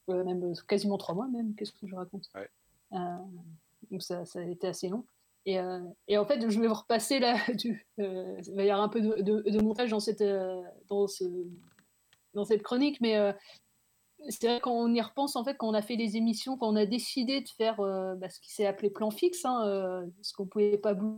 [0.09, 1.53] Euh, même quasiment trois mois, même.
[1.55, 2.49] Qu'est-ce que je raconte Ouais.
[3.91, 5.05] Donc ça, ça a été assez long.
[5.45, 5.57] Et,
[6.07, 7.35] et en fait, je vais vous repasser là.
[7.57, 10.23] Du, il va y avoir un peu de, de- de montage dans cette,
[10.87, 11.23] dans ce,
[12.33, 13.17] dans cette chronique, mais
[14.29, 16.69] c'est vrai quand on y repense, en fait, quand on a fait les émissions, quand
[16.71, 20.45] on a décidé de faire bah, ce qui s'est appelé plan fixe, hein, ce qu'on
[20.45, 21.17] pouvait pas bouger.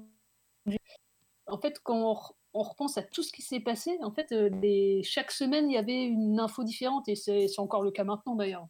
[1.48, 4.32] En fait, quand on, re- on repense à tout ce qui s'est passé, en fait,
[4.32, 8.04] euh, les- chaque semaine, il y avait une info différente, et c'est encore le cas
[8.04, 8.68] maintenant d'ailleurs.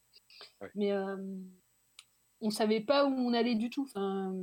[0.75, 1.17] Mais euh,
[2.41, 3.83] on savait pas où on allait du tout.
[3.83, 4.33] Enfin,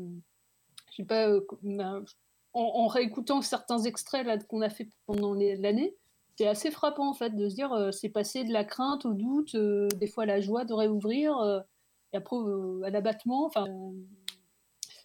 [0.90, 2.04] je sais pas, euh, ben,
[2.52, 5.94] en, en réécoutant certains extraits qu'on a fait pendant l'année,
[6.36, 9.54] c'est assez frappant en fait de se dire c'est passé de la crainte au doute,
[9.56, 11.36] des fois à la joie de réouvrir,
[12.12, 12.36] et après
[12.84, 13.44] à l'abattement.
[13.46, 13.66] Enfin,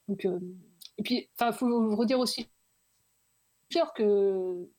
[0.08, 0.26] donc
[0.98, 2.48] et puis enfin faut redire aussi
[3.96, 4.70] que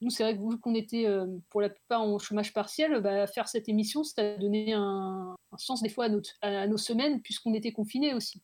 [0.00, 3.26] nous c'est vrai que vu qu'on était euh, pour la plupart en chômage partiel, bah,
[3.26, 6.76] faire cette émission ça a donné un, un sens des fois à, notre, à, nos
[6.76, 8.42] semaines puisqu'on était confinés aussi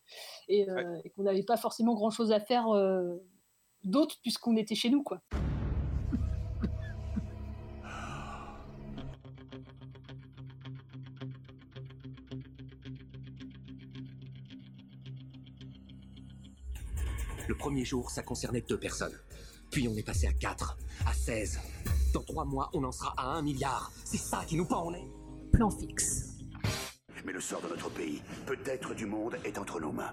[0.49, 3.17] et, euh, et qu'on n'avait pas forcément grand chose à faire euh,
[3.85, 5.21] d'autre puisqu'on était chez nous quoi.
[17.63, 19.17] Premier jour, ça concernait deux personnes.
[19.71, 21.61] Puis on est passé à 4, à 16.
[22.13, 23.93] Dans trois mois, on en sera à 1 milliard.
[24.05, 25.05] C'est ça qui nous pend en l'air.
[25.53, 26.39] Plan fixe.
[27.25, 30.11] Mais le sort de notre pays, peut-être du monde, est entre nos mains.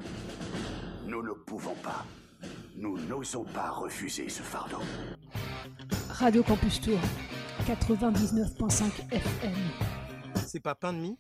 [1.08, 2.06] Nous ne pouvons pas.
[2.76, 4.78] Nous n'osons pas refuser ce fardeau.
[6.10, 7.00] Radio Campus Tour.
[7.66, 9.56] 99.5 FM.
[10.46, 11.18] C'est pas pain de mie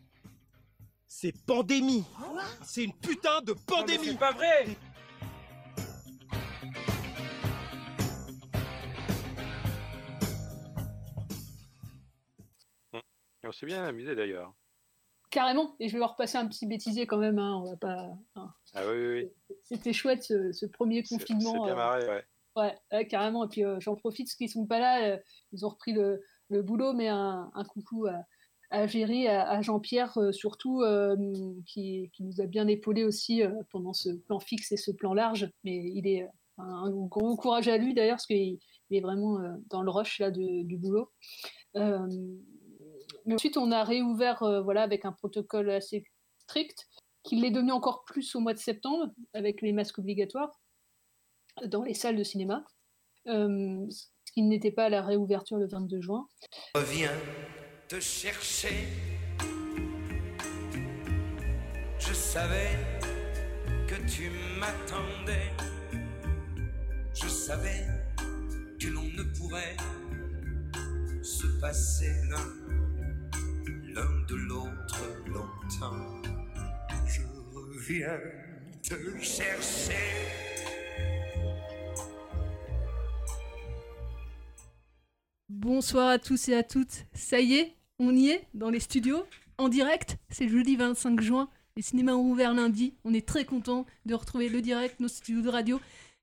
[1.08, 2.06] C'est pandémie
[2.64, 4.78] C'est une putain de pandémie C'est pas vrai
[13.50, 14.54] on s'est bien amusé d'ailleurs.
[15.32, 18.10] Carrément, et je vais leur repasser un petit bêtisier quand même, hein, on va pas.
[18.36, 18.52] hein.
[18.74, 19.08] Ah oui, oui,
[19.50, 19.56] oui.
[19.64, 21.66] C'était chouette ce, ce premier C'est confinement.
[21.66, 22.24] bien euh, marré, ouais.
[22.56, 23.46] Ouais, ouais, carrément.
[23.46, 25.18] Et puis euh, j'en profite, ceux qui sont pas là, euh,
[25.52, 28.24] ils ont repris le, le boulot, mais un, un coucou à,
[28.72, 30.84] à Géry, à, à Jean-Pierre euh, surtout,
[31.68, 35.48] qui, qui nous a bien épaulé aussi pendant ce plan fixe et ce plan large.
[35.64, 38.58] Mais il est un, un gros courage à lui d'ailleurs, parce qu'il
[38.90, 39.38] il est vraiment
[39.70, 41.12] dans le rush là de- du boulot.
[43.30, 46.04] Mais ensuite, on a réouvert euh, voilà, avec un protocole assez
[46.40, 46.88] strict,
[47.22, 50.60] qui l'est devenu encore plus au mois de septembre, avec les masques obligatoires
[51.68, 52.66] dans les salles de cinéma,
[53.28, 56.28] euh, ce qui n'était pas à la réouverture le 22 juin.
[56.74, 57.12] Reviens
[57.88, 58.88] te chercher.
[62.00, 62.72] Je savais
[63.88, 65.52] que tu m'attendais.
[67.14, 67.86] Je savais
[68.80, 69.78] que l'on ne pourrait
[71.22, 72.89] se passer l'un,
[85.50, 87.06] Bonsoir à tous et à toutes.
[87.14, 89.26] Ça y est, on y est dans les studios,
[89.58, 90.18] en direct.
[90.30, 91.50] C'est jeudi 25 juin.
[91.76, 92.94] Les cinémas ont ouvert lundi.
[93.04, 95.80] On est très content de retrouver le direct, nos studios de radio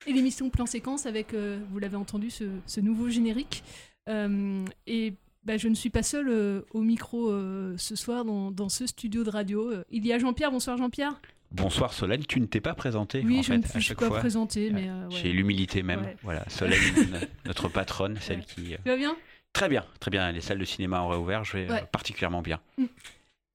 [0.07, 3.65] et l'émission Plan Séquence avec, euh, vous l'avez entendu, ce, nouveau générique.
[4.09, 5.15] Euh, et
[5.47, 7.31] bah, je ne suis pas seule euh, au micro
[7.79, 9.73] ce soir dans, ce studio de radio.
[9.91, 10.51] Il y a Jean-Pierre.
[10.51, 11.21] Bonsoir Jean-Pierre.
[11.53, 13.99] Bonsoir Solène, tu ne t'es pas présenté Oui, en je fait, ne suis à chaque
[14.01, 14.19] pas fois.
[14.19, 16.07] présenté, mais J'ai l'humilité même.
[16.23, 16.81] Voilà, Solène,
[17.47, 18.75] notre patronne, celle qui.
[18.85, 19.17] Tu vas bien?
[19.53, 20.31] Très bien, très bien.
[20.33, 21.85] Les salles de cinéma ont réouvert, je vais Ouais.
[21.91, 22.61] particulièrement bien.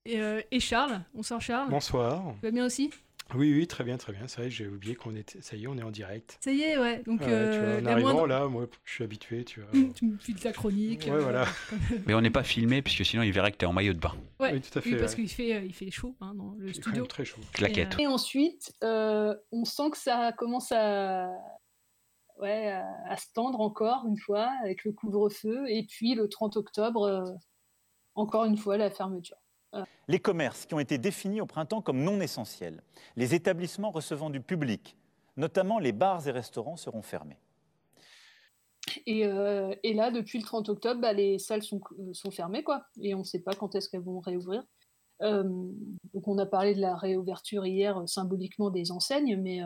[0.05, 1.01] et, euh, et Charles?
[1.13, 1.69] Bonsoir Charles.
[1.69, 2.33] Bonsoir.
[2.39, 2.89] Tu vas bien aussi?
[3.35, 4.27] Oui, oui, très bien, très bien.
[4.27, 5.41] C'est vrai, j'ai oublié qu'on était.
[5.41, 6.37] Ça y est, on est en direct.
[6.43, 7.01] Ça y est, ouais.
[7.03, 7.37] Donc, Ouais, tu vois,
[7.69, 9.71] euh, en arrivant moindre- là, moi, je suis habitué, tu vois.
[9.95, 11.03] tu me files ta chronique.
[11.05, 11.45] Ouais, euh, voilà.
[12.07, 13.99] Mais on n'est pas filmé, puisque sinon il verrait que tu es en maillot de
[13.99, 14.13] bain.
[14.39, 15.21] Ouais, Oui, tout à fait, parce ouais.
[15.21, 16.91] qu'il fait, euh, il fait chaud hein, dans le quand studio.
[17.03, 17.39] même très chaud.
[17.53, 17.93] Claquette.
[17.93, 21.29] Et, euh, et ensuite, euh, on sent que ça commence à,
[22.39, 25.65] ouais, à, à se tendre encore une fois avec le couvre-feu.
[25.69, 27.31] Et puis le 30 octobre, euh,
[28.15, 29.37] encore une fois, la fermeture.
[30.07, 32.83] Les commerces qui ont été définis au printemps comme non essentiels,
[33.15, 34.97] les établissements recevant du public,
[35.37, 37.37] notamment les bars et restaurants, seront fermés.
[39.05, 42.83] Et, euh, là, depuis le 30 octobre, bah, les salles sont, euh, sont fermées, quoi.
[42.99, 44.63] Et on ne sait pas quand est-ce qu'elles vont réouvrir.
[45.21, 45.43] Euh,
[46.13, 49.61] donc on a parlé de la réouverture hier symboliquement des enseignes, mais,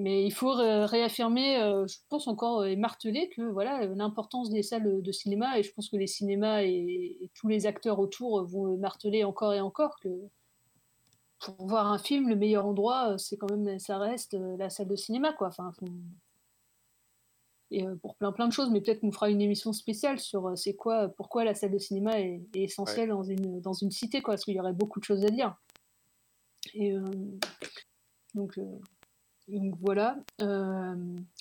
[0.00, 3.94] mais il faut ré- réaffirmer, euh, je pense encore, euh, et marteler que voilà euh,
[3.94, 7.66] l'importance des salles de cinéma, et je pense que les cinémas et, et tous les
[7.66, 10.08] acteurs autour vont le marteler encore et encore que
[11.38, 14.96] pour voir un film, le meilleur endroit, c'est quand même, ça reste la salle de
[14.96, 15.48] cinéma, quoi.
[15.48, 15.72] Enfin,
[17.70, 20.74] et pour plein plein de choses, mais peut-être qu'on fera une émission spéciale sur c'est
[20.74, 24.34] quoi, pourquoi la salle de cinéma est, est essentielle dans, une, dans une cité, quoi,
[24.34, 25.56] parce qu'il y aurait beaucoup de choses à dire.
[26.74, 27.04] Et euh,
[28.34, 28.78] donc, euh,
[29.58, 30.94] donc voilà, Euh,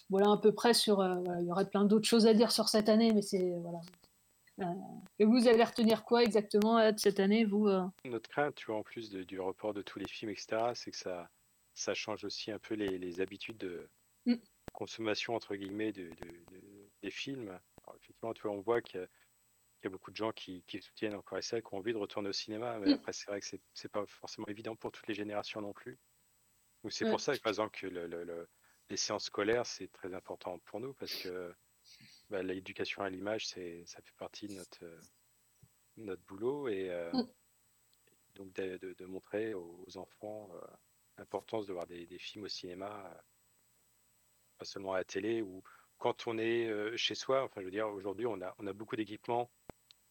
[0.10, 1.00] voilà à peu près sur.
[1.00, 3.52] euh, voilà, il y aurait plein d'autres choses à dire sur cette année, mais c'est
[3.62, 3.80] voilà.
[4.62, 4.64] Euh,
[5.20, 7.70] et vous allez retenir quoi exactement de cette année, vous
[8.06, 10.92] Notre crainte, tu vois, en plus de- du report de tous les films, etc., c'est
[10.92, 11.30] que ça,
[11.76, 13.88] ça change aussi un peu les, les habitudes de
[14.26, 14.36] Mm.
[14.74, 17.48] consommation, entre guillemets, de, de- de- des films.
[17.86, 20.34] Alors, effectivement, tu vois, on voit qu'il y, a- qu'il y a beaucoup de gens
[20.34, 22.94] qui, qui soutiennent encore et celles qui ont envie de retourner au cinéma, mais Mm.
[22.96, 25.98] après, c'est vrai que c'est pas forcément évident pour toutes les générations non plus.
[26.84, 27.12] Donc, c'est Ouais.
[27.12, 28.48] pour ça que, par exemple, que le- le- le-
[28.90, 31.54] les séances scolaires, c'est très important pour nous, parce que
[32.30, 35.02] bah, l'éducation à l'image, c'est, ça fait partie de notre, euh,
[35.98, 36.68] notre boulot.
[36.70, 37.24] Et, euh, Mm.
[38.36, 40.62] donc de, de- de montrer aux, enfants euh,
[41.18, 43.22] l'importance de voir des, des films au cinéma, euh,
[44.58, 45.64] pas seulement à la télé ou
[45.98, 47.44] quand on est chez soi.
[47.44, 49.52] Enfin, je veux dire, aujourd'hui, on a, on a beaucoup d'équipements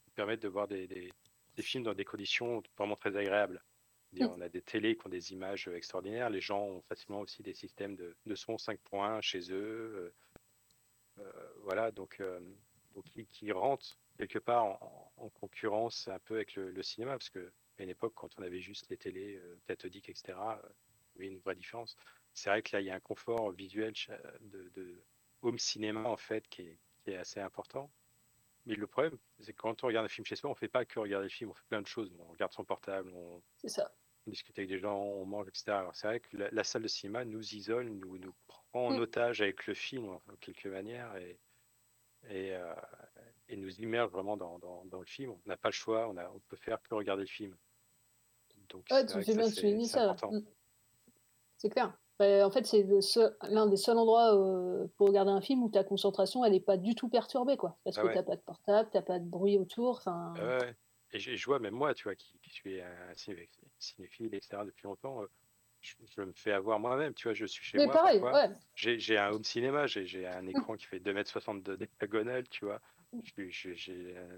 [0.05, 1.13] qui permettent de voir des, des-
[1.57, 3.65] des films dans des conditions vraiment très agréables.
[4.11, 6.31] C'est-à-dire, On a des télés qui ont des images extraordinaires.
[6.31, 10.13] Les gens ont facilement aussi des systèmes de, de son 5.1 chez eux.
[11.19, 12.41] euh, voilà, donc, euh,
[12.95, 17.13] donc qui, qui rentrent quelque part en, en concurrence un peu avec le, le cinéma,
[17.13, 20.39] parce que à une époque, quand on avait juste les télés euh, cathodiques, etc.,
[21.17, 21.97] il y avait une vraie différence.
[22.35, 23.93] C'est vrai que là, il y a un confort visuel
[24.41, 25.03] de, de
[25.43, 27.91] home cinéma, en fait, qui est, qui est assez important.
[28.69, 30.69] Mais le problème, c'est que quand on regarde un film chez soi, on ne fait
[30.69, 32.13] pas que regarder le film, on fait plein de choses.
[32.19, 33.91] On regarde son portable, on, C'est ça.
[34.27, 35.79] on discute avec des gens, on mange, etc.
[35.95, 38.99] C'est vrai que la, la salle de cinéma nous isole, nous, nous prend en Mm.
[39.01, 41.39] otage avec le film, en quelque manière, et,
[42.29, 42.75] et, euh,
[43.49, 45.31] et nous immerge vraiment dans, dans, dans le film.
[45.31, 47.57] On n'a pas le choix, on, a, on peut faire que regarder le film.
[48.69, 50.15] Donc Ouais, c'est que bien ça.
[50.31, 50.41] Mm.
[51.57, 51.99] C'est clair.
[52.19, 52.85] Bah, en fait, c'est
[53.49, 56.77] l'un des seuls endroits euh, pour regarder un film où ta concentration, elle n'est pas
[56.77, 57.79] du tout perturbée, quoi.
[57.85, 58.15] Parce Ah que ouais.
[58.15, 59.99] t'as pas de portable, t'as pas de bruit autour.
[59.99, 60.75] Enfin, Ah ouais.
[61.13, 64.65] Et je, je vois, même moi, tu vois, qui, qui suis un ciné- cinéphile, etc.,
[64.65, 65.27] depuis longtemps, euh,
[65.81, 67.95] je, je me fais avoir moi-même, tu vois, je suis chez Mais moi.
[67.95, 68.51] pareil, ouais.
[68.75, 72.81] J'ai un home cinéma, j'ai un écran qui fait 2m60 de diagonale, tu vois.
[73.37, 74.29] J'ai un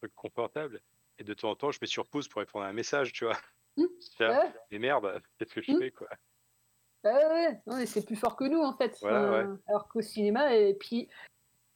[0.00, 0.80] truc confortable.
[1.18, 3.36] Et de temps en temps, je me surpose pour répondre à un message, tu vois.
[4.20, 4.52] Ouais.
[4.70, 5.78] Mais merde, qu'est-ce que je Mm.
[5.78, 6.08] fais, quoi?
[7.04, 8.98] Ouais, ouais, c'est plus fort que nous, en fait.
[9.00, 9.58] Voilà, Enfin, ouais.
[9.68, 11.08] Alors qu'au cinéma, et puis,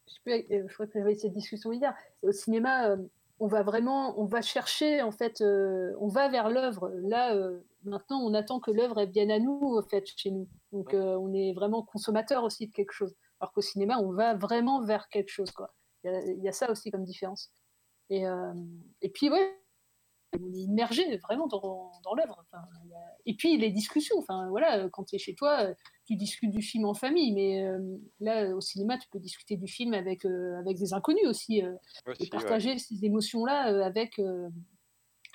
[0.07, 1.95] je, sais plus, euh, je crois que j'avais cette discussion hier.
[2.21, 2.97] Au cinéma, euh,
[3.39, 6.89] on va vraiment, on va chercher, en fait, euh, on va vers l'œuvre.
[7.01, 10.47] Là, euh, maintenant, on attend que l'œuvre vienne à nous, en fait, chez nous.
[10.71, 13.15] Donc, euh, on est vraiment consommateur aussi de quelque chose.
[13.39, 15.73] Alors qu'au cinéma, on va vraiment vers quelque chose, quoi.
[16.03, 17.51] Il y a, il y a ça aussi comme différence.
[18.09, 18.53] Et, euh,
[19.01, 19.57] et puis, ouais,
[20.41, 22.43] on est immergé vraiment dans, dans l'œuvre.
[22.51, 22.63] Enfin,
[23.25, 24.17] et puis les discussions.
[24.17, 25.67] Enfin voilà, quand tu es chez toi,
[26.05, 29.67] tu discutes du film en famille, mais euh, là au cinéma, tu peux discuter du
[29.67, 31.73] film avec euh, avec des inconnus aussi, euh,
[32.07, 34.19] Aussi, et partager ces émotions-là avec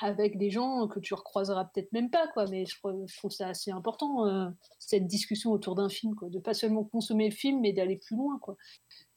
[0.00, 2.46] avec des gens que tu recroiseras peut-être même pas, quoi.
[2.46, 6.38] Mais je, trouve- je trouve ça assez important cette discussion autour d'un film, quoi, de
[6.38, 8.56] pas seulement consommer le film, mais d'aller plus loin, quoi.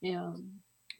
[0.02, 0.16] Et,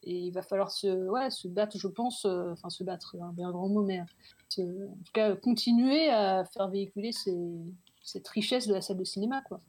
[0.05, 3.23] et il va falloir se, ouais, se battre, je pense, euh, enfin se battre, c'est
[3.23, 4.05] un bien grand mot, mais euh,
[4.49, 7.37] se- en tout cas continuer à faire véhiculer ces-
[8.03, 9.61] cette richesse de la salle de cinéma, quoi.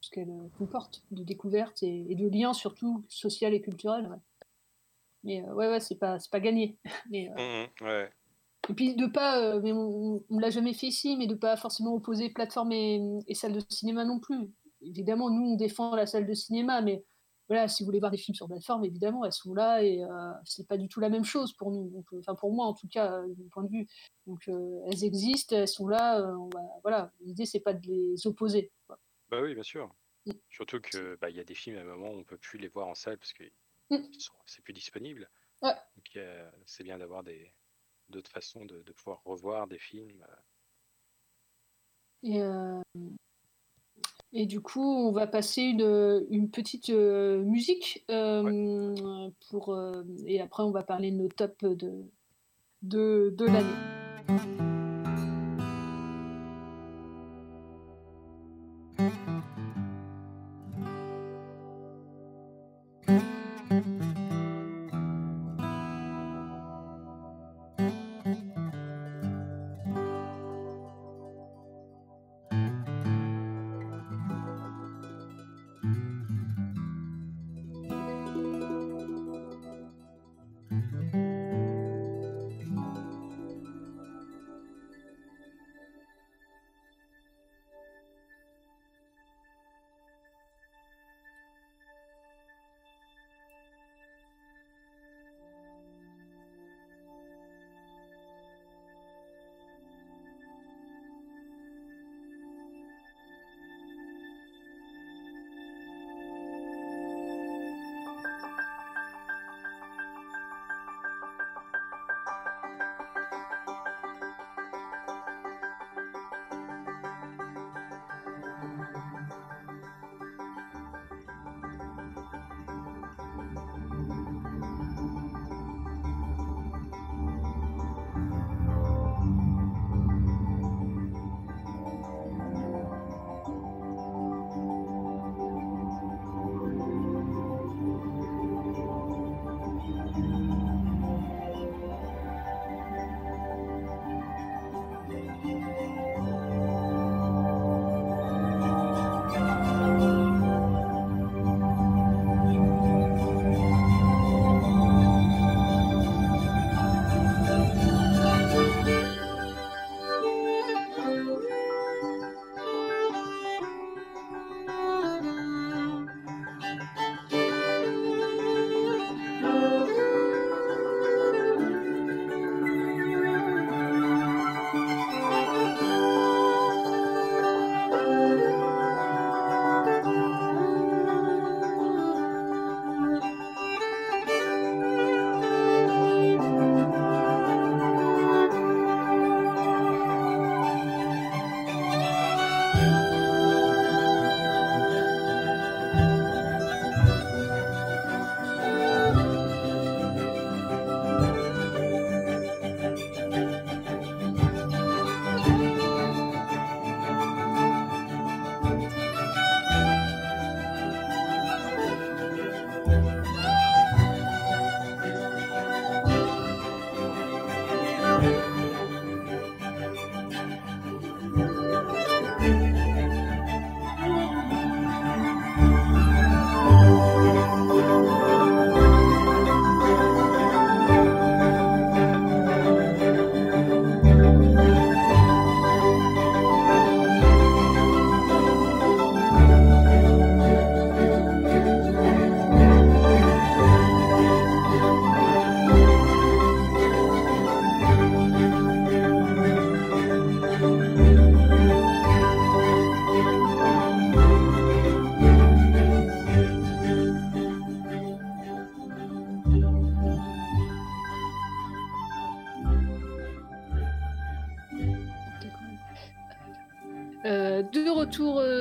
[0.00, 4.06] Ce qu'elle euh, comporte de découverte et, et de liens surtout social et culturel.
[4.08, 4.16] Ouais.
[5.24, 6.78] Mais euh, ouais, ouais, c'est pas, c'est pas gagné.
[7.10, 8.12] Mais, euh, Mhm, ouais.
[8.68, 11.56] et puis de pas, euh, mais on, on l'a jamais fait ici, mais de pas
[11.56, 14.50] forcément opposer plateforme et, et salle de cinéma non plus.
[14.82, 17.04] Évidemment, nous on défend la salle de cinéma, mais
[17.48, 20.32] voilà, si vous voulez voir des films sur plateforme, évidemment, elles sont là et euh,
[20.44, 21.88] c'est pas du tout la même chose pour nous.
[21.90, 23.86] Donc, euh, Enfin, pour moi en tout cas, euh, de mon point de vue.
[24.26, 26.20] Donc, euh, elles existent, elles sont là.
[26.36, 28.72] on va- voilà, l'idée c'est pas de les opposer.
[28.86, 28.98] quoi.
[29.28, 29.94] Bah oui, bien sûr.
[30.26, 30.32] Mm.
[30.50, 32.58] Surtout que bah, il y a des films à un moment où on peut plus
[32.58, 33.44] les voir en salle parce que
[33.90, 33.98] Mm.
[34.46, 35.30] c'est plus disponible.
[35.62, 35.74] Ouais.
[35.96, 36.18] Donc
[36.66, 37.52] c'est bien d'avoir des
[38.08, 40.24] d'autres façons de, de pouvoir revoir des films.
[42.22, 42.80] Et, euh,
[44.36, 50.62] et du coup, on va passer une, petite euh, musique euh, pour, euh, et après
[50.62, 52.04] on va parler de nos tops de,
[52.82, 54.75] de l'année.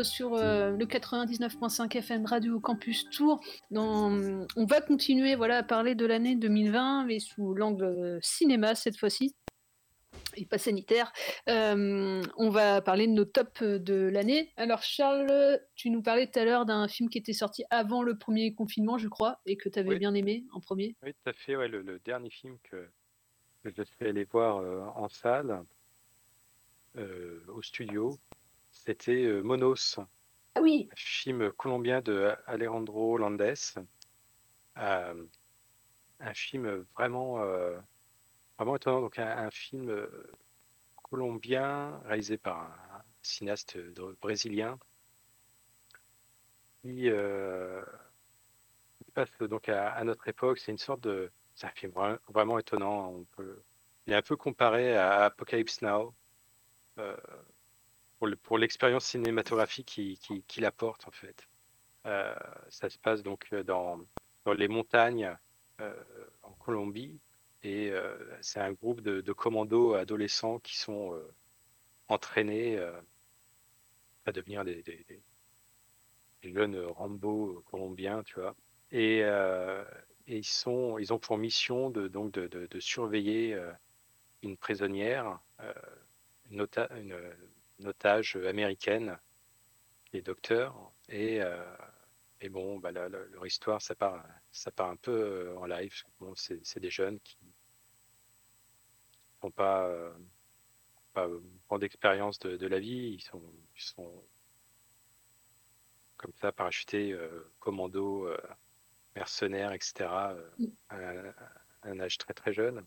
[0.06, 3.42] Sur euh, le 99.5 FM Radio Campus Tour.
[3.72, 4.12] Dans...
[4.56, 8.98] On va continuer voilà, à parler de l'année 2020, mais sous l'angle euh, cinéma cette
[8.98, 9.36] fois-ci
[10.38, 11.12] et pas sanitaire.
[11.50, 14.52] Euh, on va parler de nos tops de l'année.
[14.58, 18.18] Alors Charles, tu nous parlais tout à l'heure d'un film qui était sorti avant le
[18.18, 20.00] premier confinement, je crois, et que tu avais Oui.
[20.00, 20.96] bien aimé en premier.
[21.04, 21.56] Oui, tout à fait.
[21.56, 22.88] Ouais, le, le dernier film que,
[23.64, 25.64] que je suis allé voir euh, en salle,
[26.98, 28.18] euh, au studio,
[28.86, 30.00] c'était euh, Monos,
[30.56, 33.56] Ah oui un film colombien de Alejandro Landes.
[34.78, 35.26] Euh,
[36.20, 37.78] un film vraiment, euh,
[38.58, 39.02] vraiment étonnant.
[39.02, 40.08] Donc, un, un film
[40.96, 43.78] colombien réalisé par un cinéaste
[44.22, 44.78] brésilien
[46.82, 47.84] qui euh,
[49.14, 50.60] passe donc à, à notre époque.
[50.60, 51.32] C'est une sorte de.
[51.56, 53.10] C'est un film vra- vraiment étonnant.
[53.10, 53.62] On peut,
[54.08, 56.14] il est un peu comparé à Apocalypse Now
[58.18, 61.48] pour le- pour l'expérience cinématographique qu'il qui, qu'il apporte en fait.
[62.06, 62.36] Euh,
[62.70, 64.00] ça se passe donc euh, dans,
[64.46, 65.36] dans les montagnes
[65.82, 65.94] euh,
[66.44, 67.20] en Colombie
[67.64, 67.92] et
[68.42, 71.20] c'est un groupe de, commandos adolescents qui sont
[72.10, 72.78] entraînés
[74.28, 74.84] à devenir des,
[76.44, 78.56] jeunes Rambo colombiens, tu vois.
[78.92, 79.24] Et,
[80.28, 83.60] ils sont, ils ont pour mission de donc de, surveiller
[84.44, 85.40] une prisonnière,
[86.52, 86.68] une,
[87.80, 89.18] une- otage américaine
[90.06, 90.92] qui est docteur.
[91.10, 91.64] Et, euh,
[92.42, 95.66] et bon, bah, la- la- leur histoire, ça part, ça part un peu euh, en
[95.66, 95.94] live.
[96.20, 97.38] Bon, c'est c'est des jeunes qui
[99.44, 100.14] n'ont pas, euh,
[101.14, 101.28] pas
[101.68, 103.16] grande expérience de, de la vie.
[103.18, 103.42] Ils sont,
[103.76, 104.24] ils sont
[106.18, 108.38] comme ça, parachutés, euh, commando, euh,
[109.16, 110.50] mercenaires, etc., euh,
[110.90, 111.30] à, un-
[111.84, 112.86] à un âge très très jeune.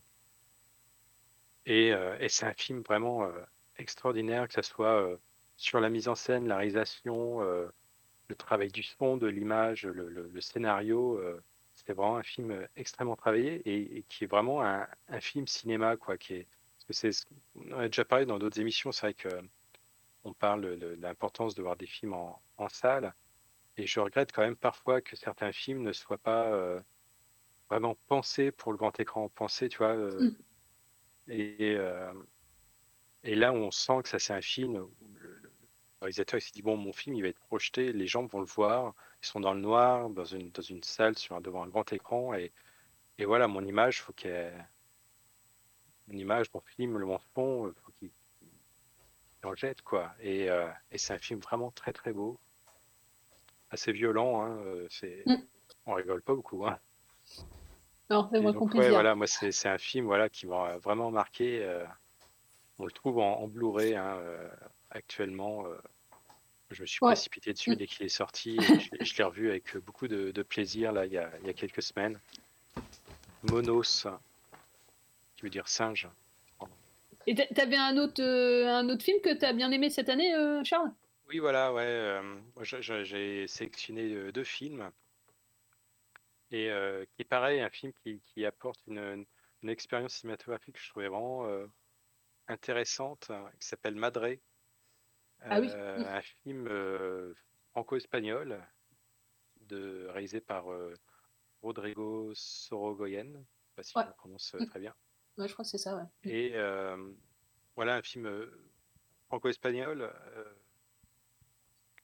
[1.66, 3.44] Et, euh, et c'est un film vraiment euh,
[3.78, 5.16] extraordinaire, que ce soit euh,
[5.56, 7.68] sur la mise en scène, la réalisation, euh,
[8.28, 11.18] le travail du son, de l'image, le, le- le scénario.
[11.18, 11.42] euh,
[11.74, 15.96] c'est vraiment un film extrêmement travaillé et, et qui est vraiment un, un film cinéma,
[15.96, 16.18] quoi.
[16.18, 16.48] Qui est,
[16.90, 17.10] c'est,
[17.56, 19.28] on a déjà parlé dans d'autres émissions, c'est vrai que
[20.24, 23.14] on parle de, de l'importance de voir des films en, en salle.
[23.78, 26.80] Et je regrette quand même parfois que certains films ne soient pas euh,
[27.70, 29.96] vraiment pensés pour le grand écran, pensés, tu vois.
[29.96, 30.34] euh, Mm.
[31.28, 32.12] et, euh,
[33.28, 35.52] et là, on sent que ça, c'est un film où le,
[36.00, 38.94] réalisateur s'est dit bon, mon film, il va être projeté, les gens vont le voir,
[39.22, 42.32] ils sont dans le noir, dans une, dans une salle, sur devant un grand écran.
[42.32, 42.52] Et,
[43.18, 44.66] et voilà, mon image, faut qu'elle.
[46.06, 48.10] Mon image, mon film, le mon son, euh, faut qu'il
[49.44, 50.14] en jette, quoi.
[50.20, 52.38] Et, euh, et c'est un film vraiment très, très beau.
[53.70, 55.22] Assez violent, hein, euh, c'est...
[55.26, 55.36] Mm.
[55.84, 56.78] On rigole pas beaucoup, hein.
[58.08, 60.46] Non, c'est Et moi donc, qu'on ouais, voilà, moi, c'est c'est un film voilà, qui
[60.46, 61.62] m'a vraiment marqué.
[61.62, 61.84] euh,
[62.78, 64.48] on le trouve en, en Blu-ray hein, euh,
[64.90, 65.66] actuellement.
[65.66, 65.76] euh,
[66.70, 67.12] je me suis Ouais.
[67.12, 67.74] précipité dessus Mm.
[67.76, 68.56] dès qu'il est sorti.
[68.56, 68.62] et
[69.04, 71.54] je l'ai- revu avec beaucoup de, de plaisir là, il, y a, il y a
[71.54, 72.20] quelques semaines.
[73.42, 74.06] Monos,
[75.36, 76.08] qui veut dire singe.
[77.26, 80.34] Et t'a- t'avais un autre, euh, un autre film que t'as bien aimé cette année,
[80.34, 80.90] euh, Charles?
[81.28, 81.82] Oui, voilà, ouais.
[81.82, 84.90] euh, j'ai sélectionné deux films.
[86.50, 89.26] Et euh, qui est pareil, un film qui, qui apporte une,
[89.62, 91.66] une expérience cinématographique que je trouvais vraiment euh,
[92.48, 94.40] intéressante, hein, qui s'appelle Madré.
[95.40, 95.68] Ah oui.
[95.70, 97.32] Euh, un film euh,
[97.70, 98.60] franco-espagnol
[99.60, 100.94] de, réalisé par euh,
[101.62, 103.26] Rodrigo Sorogoyen.
[103.26, 104.02] Je sais pas si Ouais.
[104.04, 104.66] je le prononce euh, Mm.
[104.66, 104.94] très bien.
[105.36, 106.02] Ouais, je crois que c'est ça, ouais.
[106.24, 107.12] Et euh,
[107.76, 108.50] voilà un film
[109.28, 110.12] franco-espagnol.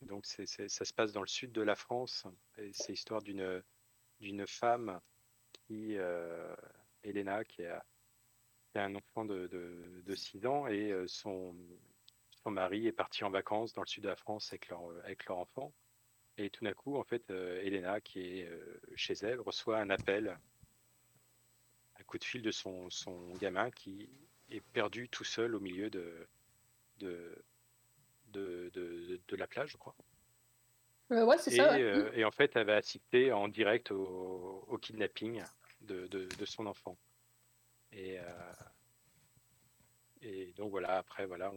[0.03, 2.27] donc ça se passe dans le sud de la France.
[2.59, 3.63] Et c'est l'histoire d'une
[4.21, 5.01] d'une femme
[5.53, 6.55] qui, euh,
[7.03, 7.85] Elena, qui a,
[8.79, 11.55] a un enfant de, de, de 6 ans et euh, son,
[12.43, 15.27] son mari est parti en vacances dans le sud de la France avec leur, avec
[15.27, 15.73] leur enfant.
[16.37, 19.91] Et tout d'un coup, en fait, euh, Elena, qui est euh, chez elle, reçoit un
[19.91, 20.37] appel
[21.99, 24.09] un coup de fil de son, son gamin qui
[24.51, 26.27] est perdu tout seul au milieu de,
[26.99, 27.45] de,
[28.29, 29.95] de, de, de la plage, je crois.
[31.13, 31.73] Euh, ouais, c'est Et, ça.
[31.73, 31.83] ouais.
[31.83, 35.41] euh, et en fait, elle va assister en direct au, au kidnapping
[35.83, 36.97] de, de son enfant.
[37.95, 38.53] Et, euh,
[40.21, 41.53] et donc voilà, après, voilà,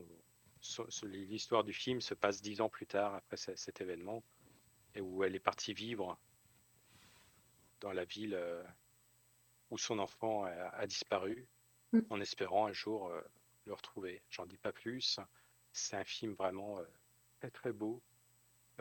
[1.03, 4.23] l'histoire du film se passe dix ans plus tard, après ce- cet événement,
[4.95, 6.17] et où elle est partie vivre
[7.79, 8.63] dans la ville euh,
[9.71, 11.47] où son enfant a, a disparu,
[11.93, 12.01] Mm.
[12.09, 13.21] en espérant un jour euh,
[13.65, 14.21] le retrouver.
[14.29, 15.19] J'en dis pas plus.
[15.71, 16.85] C'est un film vraiment euh,
[17.39, 18.03] très très beau.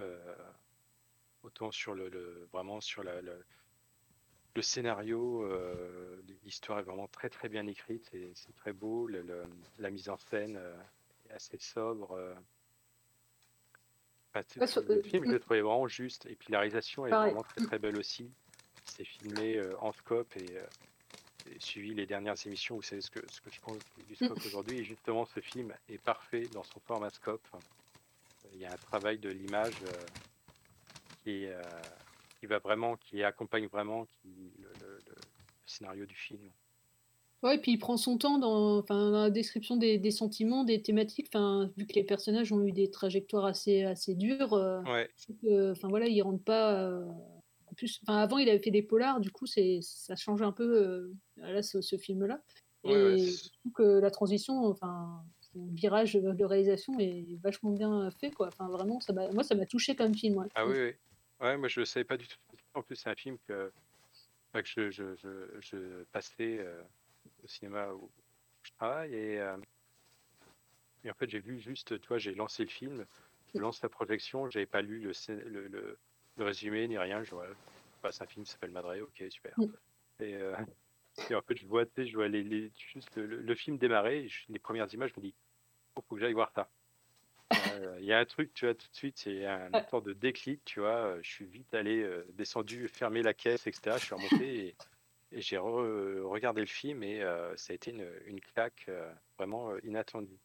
[0.00, 0.34] Euh,
[1.44, 3.46] autant sur le, le- vraiment sur la, le,
[4.56, 9.06] le scénario, euh, l'histoire est vraiment très très bien écrite, et c'est très beau.
[9.06, 9.44] Le- le-
[9.78, 10.74] la mise en scène euh,
[11.28, 12.12] est assez sobre.
[12.12, 12.34] euh.
[14.34, 16.26] le film, je le trouvais vraiment juste.
[16.26, 17.30] Et puis la réalisation est Pareil.
[17.32, 18.30] vraiment très très belle aussi.
[18.84, 20.66] C'est filmé euh, en scope et, euh,
[21.50, 22.76] et suivi les dernières émissions.
[22.76, 23.78] Vous savez ce que, ce que je pense
[24.08, 24.78] du scope aujourd'hui.
[24.78, 27.46] Et justement, ce film est parfait dans son format scope.
[28.52, 30.06] Il y a un travail de l'image euh,
[31.24, 31.60] qui, euh,
[32.40, 35.14] qui va vraiment, qui accompagne vraiment qui, le, le- le
[35.66, 36.50] scénario du film.
[37.42, 41.28] Ouais, et puis il prend son temps dans, la description des, des sentiments, des thématiques.
[41.32, 45.08] Enfin, vu que les personnages ont eu des trajectoires assez, assez dures, euh, Ouais.
[45.70, 46.80] enfin voilà, il rentre pas.
[46.82, 47.04] euh,
[47.68, 50.64] en plus, avant il avait fait des polars, du coup c'est, ça change un peu
[50.82, 52.40] euh, là ce, ce film-là.
[52.84, 53.16] Et Ouais,
[53.74, 55.22] que la transition, enfin,
[55.54, 58.48] le virage de réalisation est vachement bien fait, quoi.
[58.48, 60.38] Enfin vraiment, ça m'a, moi ça m'a touché comme film.
[60.38, 60.46] ouais.
[60.54, 60.92] Ah oui, oui.
[61.40, 62.38] Ouais, moi je ne savais pas du tout.
[62.74, 63.72] En plus, c'est un film que,
[64.52, 66.82] que je, je, je, je passais euh,
[67.42, 68.10] au cinéma où
[68.62, 69.14] je travaille.
[69.14, 69.56] Et, euh,
[71.04, 73.06] et en fait, j'ai vu juste, tu vois, j'ai lancé le film,
[73.54, 75.12] je lance la projection, j'avais pas lu le,
[75.48, 75.98] le, le,
[76.36, 77.22] le résumé ni rien.
[77.22, 77.46] Je vois,
[78.02, 79.54] bah, c'est un film qui s'appelle Madré, ok, super.
[79.58, 79.64] Mm.
[80.20, 80.56] Et, euh,
[81.30, 84.28] et en fait, je vois, je vois les, les- juste le, le- le film démarrer,
[84.48, 85.34] les premières images, je me dis,
[85.96, 86.70] oh, faut que j'aille voir ça.
[88.06, 89.86] Il y a un truc, tu vois, tout de suite, c'est un Ouais.
[89.90, 91.20] sorte de déclic, tu vois.
[91.22, 93.98] Je suis vite allé, euh, descendu, fermé la caisse, etc.
[93.98, 94.78] Je suis remonté et,
[95.32, 99.12] et j'ai re- regardé le film et euh, ça a été une, une claque euh,
[99.38, 100.40] vraiment inattendue.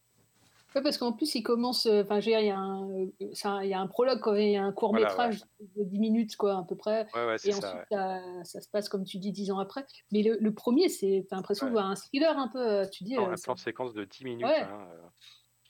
[0.73, 1.85] Ouais, parce qu'en plus, il commence.
[1.85, 4.71] Enfin, je veux dire, il y a un, y a prologue, il y a un
[4.71, 7.07] court Voilà, métrage de 10 minutes, quoi, à peu près.
[7.13, 9.85] Ouais, Et ensuite, ça, ça se passe, comme tu dis, 10 ans après.
[10.13, 12.89] Mais le, le premier, c'est, t'as l'impression de voir un thriller un peu.
[12.89, 13.17] Tu dis.
[13.17, 14.61] Non, un plan séquence de 10 minutes, Ouais.
[14.61, 14.87] hein,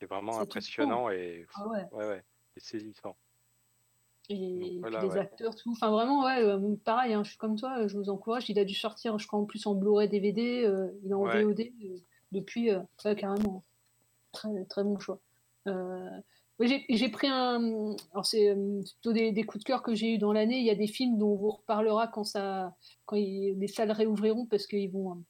[0.01, 1.85] euh, qui est vraiment impressionnant et, Ah ouais.
[1.91, 2.23] ouais, ouais,
[2.55, 3.15] et saisissant.
[4.29, 5.71] Et voilà, puis les acteurs, tout.
[5.71, 8.49] Enfin, vraiment, ouais, euh, pareil, hein, je suis comme toi, je vous encourage.
[8.49, 10.63] Il a dû sortir, je crois, en plus en Blu-ray DVD.
[10.63, 11.25] euh, il est en.
[11.43, 11.97] VOD euh,
[12.31, 12.69] depuis.
[12.71, 12.79] euh,
[13.15, 13.63] carrément.
[14.31, 15.19] Très, très bon choix.
[15.67, 16.07] Euh,
[16.61, 17.93] j'ai pris un.
[18.13, 20.59] Alors, c'est euh, c'est plutôt des, des coups de cœur que j'ai eu dans l'année.
[20.59, 22.73] Il y a des films dont on vous reparlera quand, ça,
[23.05, 25.21] quand il- les salles réouvriront parce qu'ils vont.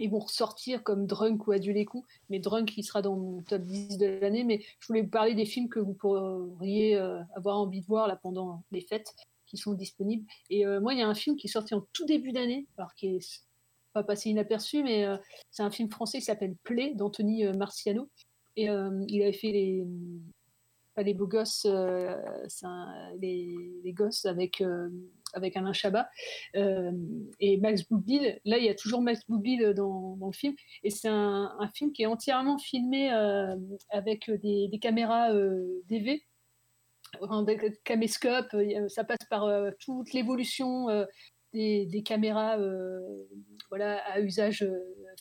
[0.00, 3.42] Ils vont ressortir comme Drunk ou Adieu les cons, mais Drunk il sera dans mon
[3.42, 4.44] top 10 de l'année.
[4.44, 8.08] Mais je voulais vous parler des films que vous pourriez euh, avoir envie de voir
[8.08, 9.14] là pendant les fêtes
[9.46, 10.26] qui sont disponibles.
[10.48, 12.66] Et euh, moi, il y a un film qui est sorti en tout début d'année,
[12.78, 13.42] alors qui est
[13.92, 15.16] pas passé inaperçu, mais euh,
[15.50, 18.08] c'est un film français qui s'appelle Play d'Anthony Marciano.
[18.56, 19.86] Et il avait fait les
[21.02, 22.14] les beaux gosses, euh,
[23.20, 24.88] les, gosses avec euh,
[25.32, 26.08] avec Alain Chabat
[26.56, 26.92] euh,
[27.38, 28.40] et Max Boublil.
[28.44, 32.02] Là, il y a toujours Max Boublil dans, le film, et c'est un, film qui
[32.02, 33.10] est entièrement filmé
[33.90, 36.24] avec des, caméras euh, DV,
[37.20, 38.56] enfin, des caméscopes.
[38.88, 39.48] Ça passe par
[39.78, 40.88] toute l'évolution
[41.52, 42.58] des, des caméras,
[43.68, 44.66] voilà, à usage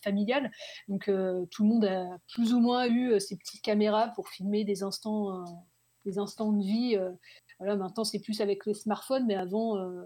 [0.04, 0.50] familial.
[0.88, 4.84] Donc, tout le monde a plus ou moins eu ces petites caméras pour filmer des
[4.84, 5.44] instants,
[6.06, 6.96] des instants de vie.
[6.98, 7.12] euh.
[7.60, 10.04] voilà, maintenant, c'est plus avec les smartphones, mais avant, euh,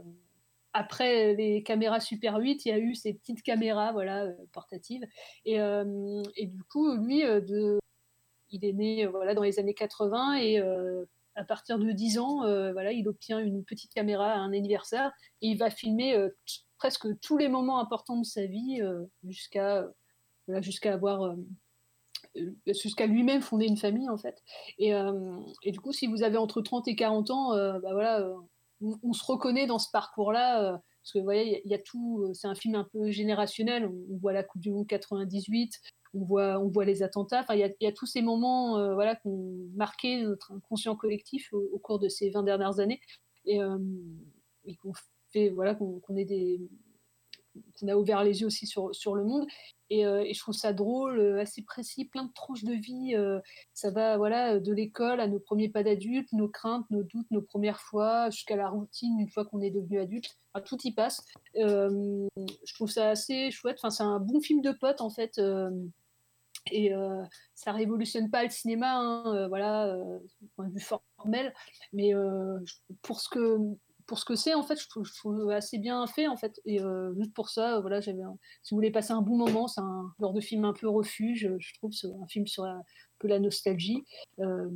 [0.74, 5.06] après les caméras Super 8, il y a eu ces petites caméras voilà, euh, portatives.
[5.46, 7.24] Et, du coup, lui,
[8.50, 10.60] il est né voilà, dans les années 80 et
[11.36, 12.42] à partir de 10 ans,
[12.72, 16.30] voilà, il obtient une petite caméra à un anniversaire et il va filmer
[16.78, 18.82] presque tous les moments importants de sa vie
[19.24, 19.88] jusqu'à
[20.48, 21.36] voilà, jusqu'à avoir
[22.68, 24.42] jusqu'à lui-même fonder une famille en fait.
[24.78, 27.94] Et, euh, et du coup, si vous avez entre 30 et 40 ans, euh, bah
[27.94, 28.36] voilà, euh,
[29.04, 30.74] on, se reconnaît dans ce parcours-là.
[30.74, 33.12] euh, parce que vous voyez, il y a- tout, euh, c'est un film un peu
[33.12, 33.86] générationnel.
[33.88, 35.82] On, voit la Coupe du Monde 98,
[36.14, 37.42] on voit, on voit les attentats.
[37.42, 41.52] Enfin, il y a, tous ces moments euh, voilà, qui ont marqué notre inconscient collectif
[41.54, 43.02] au, cours de ces 20 dernières années.
[43.46, 43.78] Et, euh,
[44.82, 44.94] qu'on
[45.32, 46.62] fait, voilà, qu'on qu'on ait des
[47.80, 49.48] qu'on a ouvert les yeux aussi sur, sur le monde.
[49.90, 53.16] Et, euh, je trouve ça drôle, euh, assez précis, plein de tranches de vie.
[53.16, 53.40] euh,
[53.74, 57.42] ça va voilà, de l'école à nos premiers pas d'adulte, nos craintes, nos doutes, nos
[57.42, 60.38] premières fois, jusqu'à la routine une fois qu'on est devenu adulte.
[60.66, 61.24] Tout y passe.
[61.56, 63.78] Je trouve ça assez chouette.
[63.80, 65.40] Enfin, c'est un bon film de potes, en fait.
[66.72, 66.92] et
[67.56, 69.96] ça révolutionne pas le cinéma, hein, voilà,
[70.42, 70.80] du point de vue
[71.18, 71.54] formel,
[71.92, 72.14] mais
[73.02, 73.58] pour ce que
[74.06, 76.60] pour ce que c'est, en fait, je trouve, assez bien fait, en fait.
[76.66, 78.24] Et euh, juste pour ça, euh, voilà, j'avais,
[78.62, 81.50] si vous voulez passer un bon moment, c'est un genre de film un peu refuge,
[81.58, 82.84] je trouve, c'est un film sur la- un
[83.20, 84.04] peu la nostalgie,
[84.40, 84.70] euh,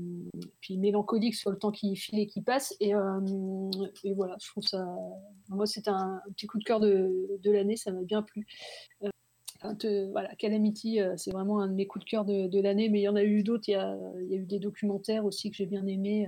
[0.61, 2.75] puis mélancolique sur le temps qui file et qui passe.
[2.79, 3.19] Et, euh,
[4.15, 4.85] voilà, je trouve ça.
[5.49, 8.45] Moi, c'est un, petit coup de cœur de, de l'année, ça m'a bien plu.
[10.11, 13.03] Voilà, Calamity, c'est vraiment un de mes coups de cœur de, de l'année, mais il
[13.03, 13.67] y en a eu d'autres.
[13.67, 13.73] Il
[14.21, 16.27] il y a eu des documentaires aussi que j'ai bien aimés,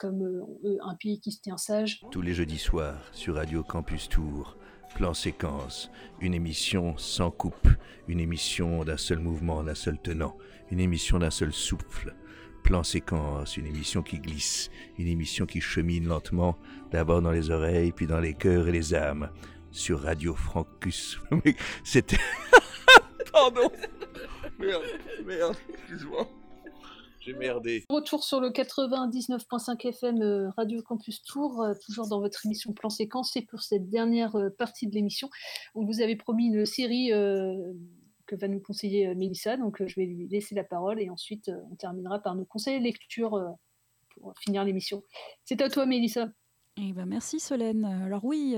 [0.00, 2.00] comme euh, euh, Un pays qui se tient sage.
[2.10, 4.56] Tous les jeudis soirs sur Radio Campus Tour,
[4.94, 5.90] Plan Séquence,
[6.20, 7.68] une émission sans coupe,
[8.08, 10.36] une émission d'un seul mouvement, d'un seul tenant,
[10.70, 12.16] une émission d'un seul souffle.
[12.64, 16.58] Plan séquence, une émission qui glisse, une émission qui chemine lentement,
[16.90, 19.30] d'abord dans les oreilles, puis dans les cœurs et les âmes,
[19.70, 21.20] sur Radio Francus.
[21.84, 22.18] C'était...
[23.32, 23.70] Pardon
[24.58, 24.82] Merde,
[25.24, 26.26] merde, excuse-moi.
[27.30, 27.84] J'ai merdé.
[27.88, 32.90] Retour sur le 99.5 FM euh, Radio Campus Tour, euh, toujours dans votre émission Plan
[32.90, 33.36] Séquence.
[33.36, 35.30] Et pour cette dernière euh, partie de l'émission,
[35.76, 37.10] on vous avait promis une série
[38.26, 39.56] que va nous conseiller Mélissa.
[39.56, 43.40] Donc je vais lui laisser la parole et ensuite on terminera par nos conseils lecture
[44.14, 45.04] pour finir l'émission.
[45.44, 46.30] C'est à toi Mélissa.
[46.78, 47.84] Eh ben, merci Solène.
[47.84, 48.56] Alors oui,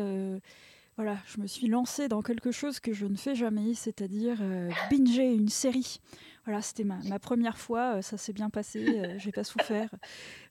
[0.97, 4.43] voilà, je me suis lancée dans quelque chose que je ne fais jamais, c'est-à-dire
[4.91, 6.01] binger une série.
[6.45, 9.89] Voilà, c'était ma, première fois, euh, ça s'est bien passé, euh, j'ai pas souffert.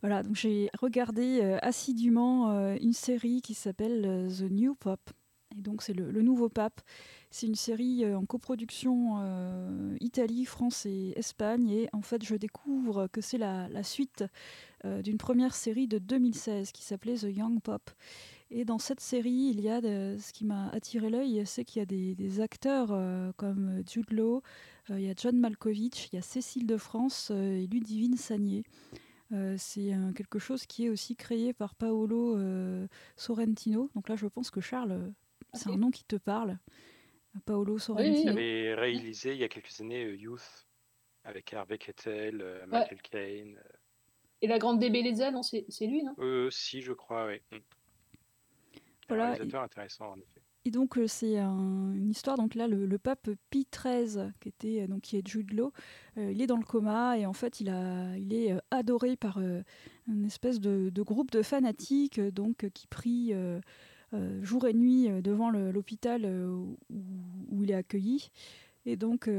[0.01, 4.99] Voilà, donc j'ai regardé euh, assidûment une série qui s'appelle The New Pop.
[5.57, 6.79] Et donc c'est le, nouveau pape.
[7.29, 9.17] C'est une série en coproduction
[9.99, 11.69] Italie, France et Espagne.
[11.69, 14.23] Et en fait, je découvre que c'est la, suite
[14.85, 17.91] d'une première série de 2016 qui s'appelait The Young Pop.
[18.51, 21.83] Et dans cette série, il y a ce qui m'a attiré l'œil, c'est qu'il y
[21.83, 22.89] a des, acteurs
[23.37, 24.41] comme Jude Law,
[24.89, 28.17] euh, il y a John Malkovich, il y a Cécile de France euh, et Ludivine
[28.17, 28.63] Sagné.
[29.31, 32.37] Euh, c'est quelque chose qui est aussi créé par Paolo
[33.15, 33.89] Sorrentino.
[33.95, 35.13] Donc là, je pense que Charles,
[35.53, 36.57] c'est un nom qui te parle.
[37.45, 38.23] Paolo Sorrentino.
[38.23, 40.67] Il avait réalisé il y a quelques années Youth
[41.23, 43.59] avec Harvey Kettel, Michael Caine.
[44.41, 46.15] Et la grande Débelleza, non, c'est lui, non?
[46.19, 47.39] Euh, Si, je crois, oui.
[49.07, 50.41] Voilà, un intéressant, en effet.
[50.63, 52.37] Et donc euh, c'est une histoire.
[52.37, 55.71] Donc là, le, pape Pie XIII, qui était euh, donc qui est Jude Law,
[56.17, 59.39] euh, il est dans le coma et en fait il a, il est adoré par
[59.39, 63.33] une espèce de, groupe de fanatiques donc qui prient
[64.41, 66.77] jour et nuit devant l'hôpital où,
[67.63, 68.29] il est accueilli.
[68.85, 69.29] Et donc,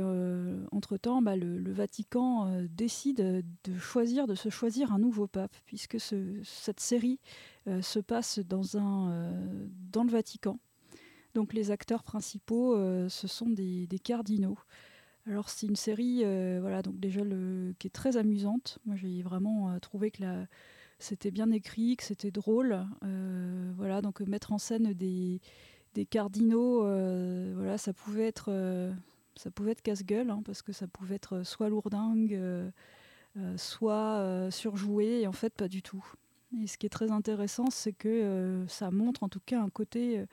[0.70, 6.80] entre-temps, bah, le, Vatican décide de choisir, de se choisir un nouveau pape, puisque cette
[6.80, 7.18] série
[7.80, 9.32] se passe dans, un,
[9.90, 10.59] dans le Vatican.
[11.34, 14.59] Donc les acteurs principaux, euh, ce sont des, cardinaux.
[15.26, 17.22] Alors c'est une série, euh, voilà, donc déjà
[17.78, 18.78] qui est très amusante.
[18.84, 20.22] Moi j'ai vraiment euh, trouvé que
[20.99, 22.86] c'était bien écrit, que c'était drôle.
[23.76, 25.40] voilà, donc mettre en scène des,
[26.11, 26.80] cardinaux,
[27.55, 28.51] voilà, ça pouvait être,
[29.37, 32.39] ça pouvait être casse-gueule, hein, parce que ça pouvait être soit lourdingue,
[33.57, 36.05] soit surjoué, et en fait pas du tout.
[36.61, 40.24] Et ce qui est très intéressant, c'est que ça montre en tout cas un côté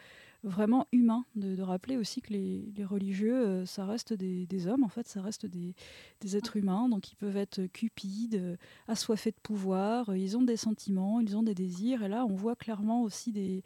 [0.43, 5.07] vraiment humain, de, rappeler aussi que les, religieux, euh, ça reste des, hommes, en fait,
[5.07, 5.75] ça reste des,
[6.35, 8.55] êtres humains, donc ils peuvent être cupides, euh,
[8.87, 12.35] assoiffés de pouvoir, euh, ils ont des sentiments, ils ont des désirs, et là on
[12.35, 13.63] voit clairement aussi des,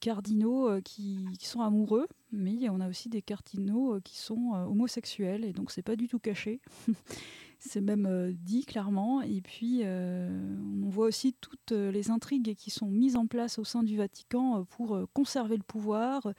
[0.00, 5.70] cardinaux qui, sont amoureux, mais on a aussi des cardinaux qui sont homosexuels, et donc
[5.70, 6.60] c'est pas du tout caché.
[7.64, 9.22] c'est même euh, dit clairement.
[9.22, 10.28] Et puis, euh,
[10.84, 13.96] on voit aussi toutes euh, les intrigues qui sont mises en place au sein du
[13.96, 16.32] Vatican pour conserver le pouvoir,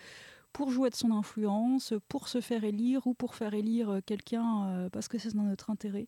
[0.51, 5.07] pour jouer de son influence, pour se faire élire ou pour faire élire quelqu'un parce
[5.07, 6.07] que c'est dans notre intérêt.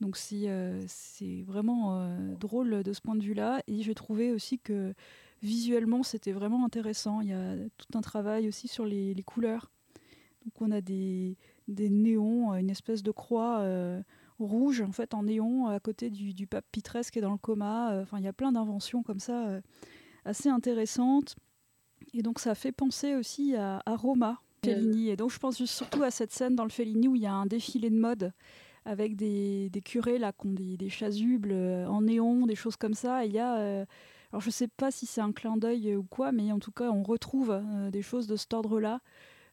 [0.00, 3.62] Donc c'est vraiment drôle de ce point de vue-là.
[3.68, 4.92] Et j'ai trouvé aussi que
[5.44, 7.20] visuellement, c'était vraiment intéressant.
[7.20, 9.70] Il y a tout un travail aussi sur les, couleurs.
[10.44, 11.36] Donc on a des,
[11.68, 14.02] néons, euh, une espèce de croix euh,
[14.38, 17.92] rouge en fait en néon à côté du, pape Pitres qui est dans le coma.
[17.92, 19.60] Euh, enfin, il y a plein d'inventions comme ça
[20.24, 21.36] assez intéressantes.
[22.12, 25.10] Et donc ça fait penser aussi à, Roma, Fellini.
[25.10, 27.32] Et donc je pense surtout à cette scène dans le Fellini où il y a
[27.32, 28.32] un défilé de mode
[28.86, 33.24] avec des, curés là qui ont des, chasubles en néon, des choses comme ça.
[33.24, 33.86] il y a,
[34.34, 36.90] alors je sais pas si c'est un clin d'œil ou quoi, mais en tout cas
[36.90, 37.62] on retrouve
[37.92, 39.00] des choses de cet ordre-là.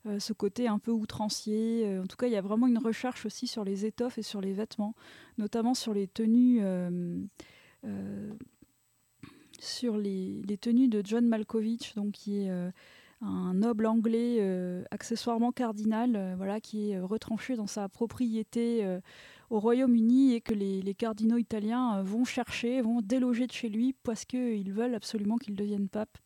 [0.07, 1.83] Euh, ce côté un peu outrancier.
[1.85, 4.23] Euh, en tout cas, il y a vraiment une recherche aussi sur les étoffes et
[4.23, 4.95] sur les vêtements,
[5.37, 6.59] notamment sur les tenues.
[6.63, 7.21] Euh,
[9.59, 12.49] sur les, tenues de John Malkovich, donc qui est
[13.21, 14.39] un noble anglais
[14.89, 18.83] accessoirement cardinal, voilà, qui est retranché dans sa propriété
[19.51, 24.23] au Royaume-Uni et que les, cardinaux italiens vont chercher, vont déloger de chez lui parce
[24.23, 26.17] qu'ils veulent absolument qu'il devienne pape.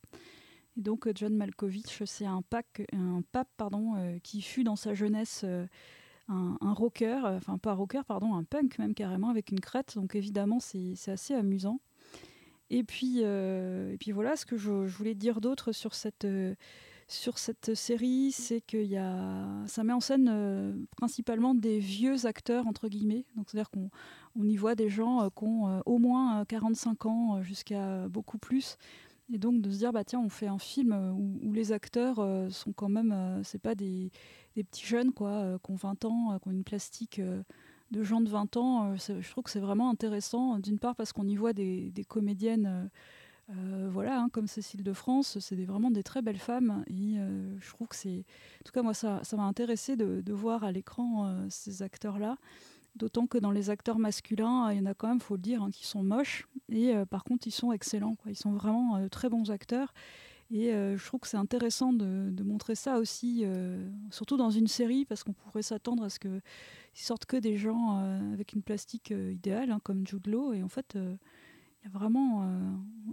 [0.78, 5.66] Et donc euh, John Malkovich, c'est un, pape euh, qui fut dans sa jeunesse euh,
[6.28, 9.96] un, rocker, enfin pas rocker, pardon, un punk même carrément avec une crête.
[9.96, 11.80] Donc évidemment, c'est assez amusant.
[12.70, 16.26] Et puis, et puis voilà, ce que je, voulais dire d'autre sur cette,
[17.08, 22.66] sur cette série, c'est que y a, ça met en scène principalement des vieux acteurs,
[22.68, 23.26] entre guillemets.
[23.36, 23.90] C'est-à-dire qu'on
[24.36, 28.78] on y voit des gens qui ont au moins 45 ans jusqu'à beaucoup plus.
[29.34, 32.20] Et donc de se dire, bah tiens, on fait un film euh, où, les acteurs
[32.20, 34.12] euh, sont quand même, euh, c'est pas des,
[34.56, 37.20] des, petits jeunes quoi, qui ont 20 ans, qui ont une plastique
[37.92, 38.96] de gens de 20 ans.
[38.96, 42.90] je trouve que c'est vraiment intéressant, d'une part parce qu'on y voit des, comédiennes.
[43.48, 46.84] Voilà, hein, comme Cécile de France, c'est vraiment des très belles femmes.
[46.88, 47.18] Et
[47.60, 48.26] je trouve que c'est.
[48.62, 52.38] En tout cas, moi, ça m'a intéressé de, voir à l'écran ces acteurs-là.
[52.96, 55.62] D'autant que dans les acteurs masculins, il y en a quand même, faut le dire,
[55.62, 56.48] hein, qui sont moches.
[56.70, 58.16] Et par contre, ils sont excellents.
[58.16, 58.32] Quoi.
[58.32, 59.94] Ils sont vraiment très bons acteurs.
[60.52, 63.44] Et je trouve que c'est intéressant de, montrer ça aussi,
[64.12, 66.42] surtout dans une série, parce qu'on pourrait s'attendre à ce qu'ils
[66.94, 67.98] sortent que des gens
[68.34, 70.54] avec une plastique idéale, hein, comme Jude Law.
[70.54, 70.98] Et en fait,
[71.86, 72.44] y a vraiment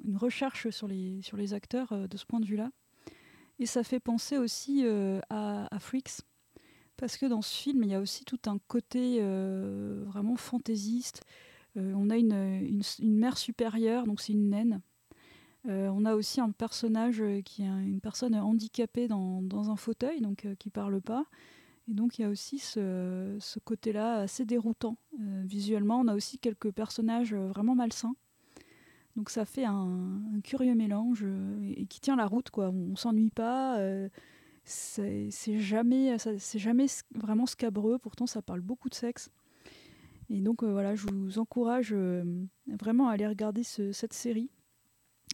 [0.04, 2.70] une recherche sur les, sur les acteurs de ce point de vue-là.
[3.58, 4.84] Et ça fait penser aussi
[5.30, 6.22] à, Freaks,
[6.96, 11.22] parce que dans ce film, il y a aussi tout un côté vraiment fantaisiste.
[11.76, 12.32] on a une,
[12.98, 14.80] une, mère supérieure, donc c'est une naine,
[15.68, 20.20] euh, on a aussi un personnage euh, qui est une personne handicapée dans, un fauteuil,
[20.20, 21.26] donc euh, qui parle pas.
[21.88, 24.96] Et donc il y a aussi ce, côté-là assez déroutant.
[25.18, 28.14] visuellement, on a aussi quelques personnages vraiment malsains.
[29.16, 31.26] Donc ça fait un, curieux mélange
[31.76, 32.50] et, qui tient la route.
[32.50, 32.70] Quoi.
[32.70, 33.78] On, s'ennuie pas.
[34.64, 37.98] c'est jamais, c'est jamais vraiment scabreux.
[37.98, 39.30] Pourtant, ça parle beaucoup de sexe.
[40.30, 41.94] Et donc voilà, je vous encourage
[42.66, 44.50] vraiment à aller regarder cette série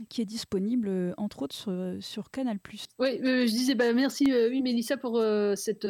[0.08, 2.58] qui est disponible euh, entre autres sur, euh, sur Canal+.
[2.98, 5.22] Oui, euh, je disais bah, merci oui Mélissa pour
[5.56, 5.86] cette,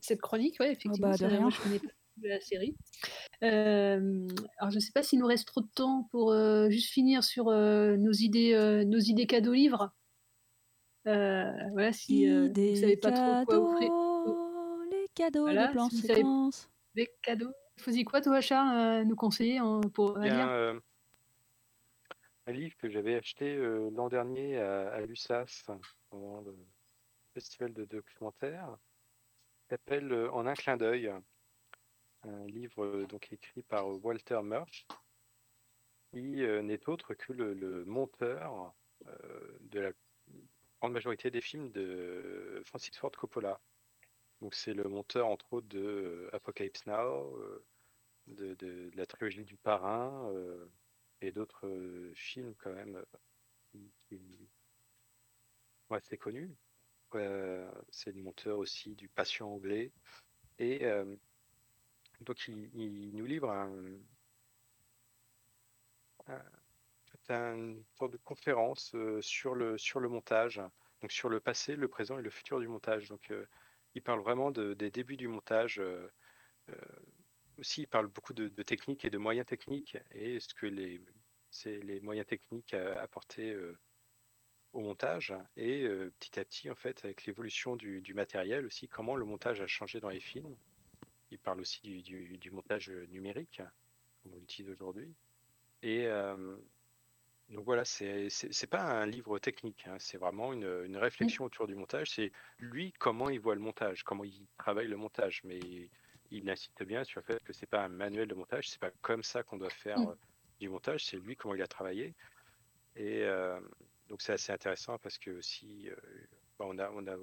[0.00, 0.56] cette chronique.
[0.60, 1.50] Ouais, effectivement, oh bah, de rien.
[1.50, 1.88] je connais pas
[2.22, 2.76] la série.
[3.42, 6.34] alors je ne sais pas s'il nous reste trop de temps pour
[6.70, 9.92] juste finir sur nos idées nos idées cadeaux livres.
[11.04, 13.92] voilà, si vous ne savez pas trop quoi offrir.
[14.90, 16.68] Les cadeaux, voilà, les plans si séquences.
[16.94, 17.52] Des cadeaux.
[17.78, 20.80] Faisais quoi toi Charles nous conseiller hein, pour lire
[22.46, 25.68] un livre que j'avais acheté euh, l'an dernier à, l'USAF
[26.10, 26.56] pendant le
[27.34, 28.76] festival de documentaire,
[29.68, 31.12] s'appelle euh, En un clin d'œil,
[32.26, 34.86] un livre euh, donc écrit par Walter Murch,
[36.10, 38.74] qui n'est autre que le, monteur
[39.60, 39.92] de la
[40.80, 43.60] grande majorité des films de Francis Ford Coppola.
[44.40, 47.36] Donc c'est le monteur entre autres de Apocalypse Now,
[48.28, 50.32] de, de, la trilogie du Parrain
[51.20, 51.68] et d'autres
[52.14, 53.04] films quand même
[54.08, 54.48] qui,
[55.88, 56.54] sont assez connus.
[57.90, 59.92] c'est le monteur aussi du Patient anglais.
[60.58, 60.86] Et
[62.20, 63.70] donc il, nous livre un,
[67.28, 70.60] une sorte de conférence sur, le, sur le montage,
[71.00, 73.08] donc sur le passé, le présent et le futur du montage.
[73.08, 73.32] Donc
[73.94, 75.80] il parle vraiment des débuts du montage
[77.58, 81.00] aussi, il parle beaucoup de, techniques et de moyens techniques et ce que les,
[81.64, 83.78] les moyens techniques apportés euh,
[84.72, 89.16] au montage et euh, petit à petit, en fait, avec l'évolution du, matériel aussi, comment
[89.16, 90.56] le montage a changé dans les films.
[91.30, 93.60] Il parle aussi du, montage numérique,
[94.22, 95.12] comme on l'utilise aujourd'hui.
[95.82, 96.56] Et euh,
[97.50, 101.66] donc voilà, c'est c'est pas un livre technique, hein, c'est vraiment une, une, réflexion autour
[101.66, 102.10] du montage.
[102.10, 105.60] C'est lui comment il voit le montage, comment il travaille le montage, mais
[106.30, 108.90] il insiste bien sur le fait que c'est pas un manuel de montage, c'est pas
[109.02, 110.16] comme ça qu'on doit faire mmh.
[110.60, 112.14] du montage, c'est lui comment il a travaillé.
[112.96, 113.60] Et euh,
[114.08, 115.96] donc c'est assez intéressant parce que aussi euh,
[116.58, 117.16] bah, on a on a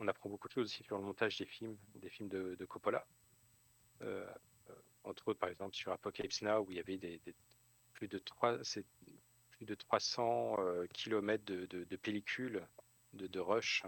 [0.00, 3.06] on apprend beaucoup de choses aussi sur le montage des films, des films de, Coppola.
[4.02, 4.26] Euh,
[5.04, 7.20] entre autres, par exemple, sur Apocalypse Now, où il y avait des,
[7.94, 8.58] plus de 3,
[9.50, 10.56] plus de 300
[10.92, 12.66] km de, de, pellicules,
[13.14, 13.82] de, de rush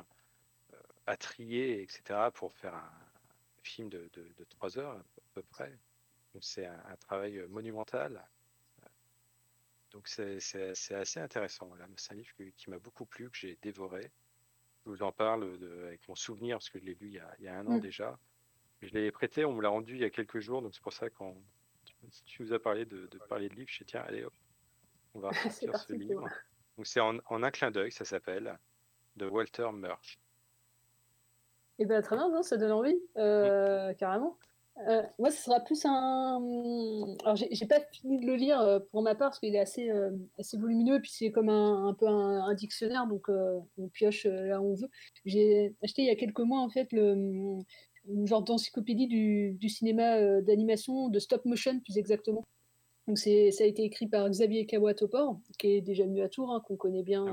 [1.06, 2.90] à trier, etc., pour faire un,
[3.62, 5.04] film de, de, 3 heures à
[5.34, 5.78] peu près.
[6.34, 8.22] Donc c'est un, travail monumental.
[9.90, 10.38] Donc c'est
[10.94, 11.70] assez intéressant.
[11.96, 14.10] C'est un livre qui, m'a beaucoup plu, que j'ai dévoré.
[14.84, 17.18] Je vous en parle de, avec mon souvenir, parce que je l'ai lu il y,
[17.18, 17.80] a, il y, a, un an mm.
[17.80, 18.18] déjà.
[18.82, 20.92] Je l'ai prêté, on me l'a rendu il y a quelques jours, donc c'est pour
[20.92, 21.34] ça quand
[22.26, 24.34] tu nous as parlé de, parler de livre, je dit tiens, allez hop,
[25.14, 26.28] on va sortir ce livre.
[26.76, 28.58] Donc c'est en, en, un clin d'œil, ça s'appelle,
[29.16, 30.18] de Walter Murch.
[31.78, 34.38] Et eh bien très bien, non, ça donne envie, euh, carrément.
[34.78, 36.40] Euh, moi, ce sera plus un.
[37.24, 39.90] Alors, j'ai pas fini de le lire euh, pour ma part parce qu'il est assez,
[40.38, 44.60] assez volumineux, et puis c'est comme un, un peu un, dictionnaire, donc on pioche là
[44.60, 44.88] où on veut.
[45.24, 47.14] J'ai acheté il y a quelques mois, en fait, le,
[48.08, 52.42] une genre d'encyclopédie du, du, cinéma d'animation, de stop motion plus exactement.
[53.06, 56.62] Donc, ça a été écrit par Xavier Kawatopor, qui est déjà venu à Tours, hein,
[56.66, 57.26] qu'on connaît bien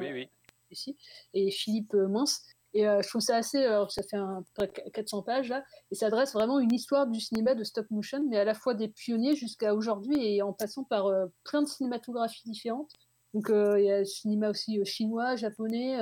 [0.71, 0.97] ici,
[1.33, 2.43] et Philippe Mince.
[2.73, 4.43] Et euh, je trouve ça assez, euh, ça fait un,
[4.93, 8.37] 400 pages là, et ça adresse vraiment une histoire du cinéma de stop motion, mais
[8.37, 12.43] à la fois des pionniers jusqu'à aujourd'hui et en passant par euh, plein de cinématographies
[12.45, 12.91] différentes.
[13.33, 15.99] Donc il y a le cinéma aussi chinois, japonais,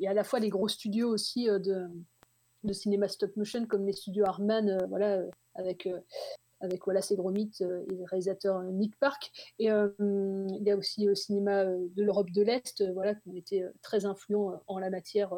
[0.00, 1.86] et à la fois les gros studios aussi de,
[2.64, 5.20] de cinéma stop motion comme les studios Harman, voilà,
[5.54, 5.88] avec
[6.58, 9.30] avec Wallace et Gromit et le réalisateur Nick Park.
[9.60, 13.64] Et il y a aussi le cinéma de l'Europe de l'Est, voilà, qui ont été
[13.80, 15.32] très influents en la matière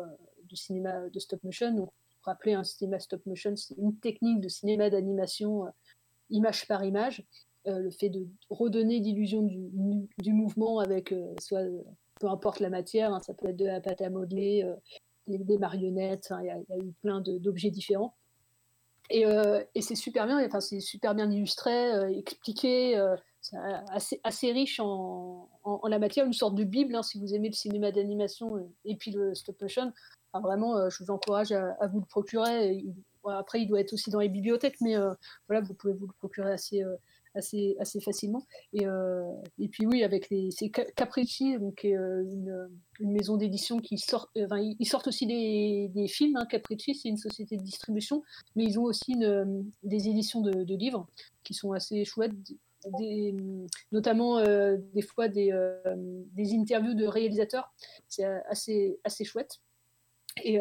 [0.53, 1.75] du cinéma de stop motion.
[1.75, 1.91] Donc,
[2.23, 5.65] rappeler un cinéma stop motion, c'est une technique de cinéma d'animation
[6.31, 7.25] image par image.
[7.67, 11.65] le fait de redonner l'illusion du, mouvement avec soit
[12.21, 14.65] peu importe la matière, hein, ça peut être de la pâte à modeler,
[15.27, 18.15] des, marionnettes, il y, a eu plein d'objets différents.
[19.11, 19.25] Et,
[19.75, 22.97] et c'est super bien, enfin, c'est super bien illustré, expliqué,
[23.89, 27.49] assez, assez riche en, en, la matière, une sorte de bible, hein, si vous aimez
[27.49, 29.93] le cinéma d'animation et puis le stop motion.
[30.35, 32.85] vraiment, je vous encourage à, vous le procurer.
[33.27, 34.97] après, il doit être aussi dans les bibliothèques, mais
[35.49, 36.83] voilà, vous pouvez vous le procurer assez,
[37.35, 38.47] assez, assez facilement.
[38.73, 39.23] Et, euh,
[39.59, 42.69] et puis oui, avec les, c'est Capricci, donc euh, une,
[43.01, 46.37] une, maison d'édition qui sort, euh, enfin, ils sortent aussi des, des films.
[46.37, 46.47] Hein.
[46.47, 48.23] Capricci, c'est une société de distribution,
[48.57, 49.15] mais ils ont aussi
[49.83, 51.07] des éditions de, livres
[51.45, 52.33] qui sont assez chouettes.
[53.93, 55.53] Notamment des fois des,
[56.33, 57.73] des interviews de réalisateurs,
[58.09, 59.61] c'est assez, assez chouette.
[60.43, 60.61] Et,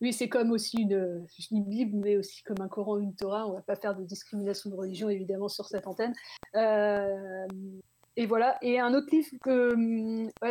[0.00, 3.46] oui, c'est comme aussi une, Bible, mais aussi comme un Coran, une Torah.
[3.46, 6.14] On ne va pas faire de discrimination de religion, évidemment, sur cette antenne.
[6.54, 7.46] Euh,
[8.16, 8.56] et voilà.
[8.62, 9.74] Et un autre livre que,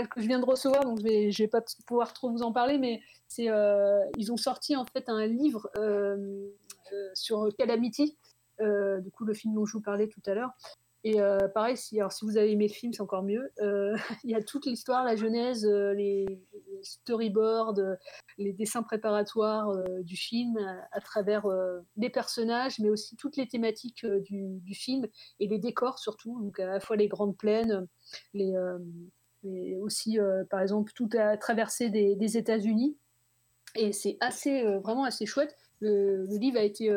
[0.05, 2.43] que je viens de recevoir, donc je ne vais, je vais, pas pouvoir trop vous
[2.43, 6.47] en parler, mais c'est euh, ils ont sorti en fait un livre euh,
[7.15, 8.17] sur Calamity,
[8.60, 10.51] du coup le film dont je vous parlais tout à l'heure.
[11.05, 13.51] Et euh, pareil, si, alors, si vous avez aimé le film, c'est encore mieux.
[13.62, 16.26] Euh, il y a toute l'histoire, la genèse, euh, les,
[16.82, 17.80] storyboards,
[18.38, 19.70] les dessins préparatoires
[20.01, 20.57] du film
[20.93, 21.45] à, travers
[21.97, 25.05] les personnages, mais aussi toutes les thématiques du, film
[25.41, 26.39] et les décors surtout.
[26.41, 27.86] Donc à la fois les grandes plaines,
[28.34, 28.55] les,
[29.82, 30.18] aussi
[30.49, 32.97] par exemple toute la traversée des, États-Unis.
[33.76, 35.57] Et c'est assez, vraiment assez chouette.
[35.82, 36.89] Le livre a été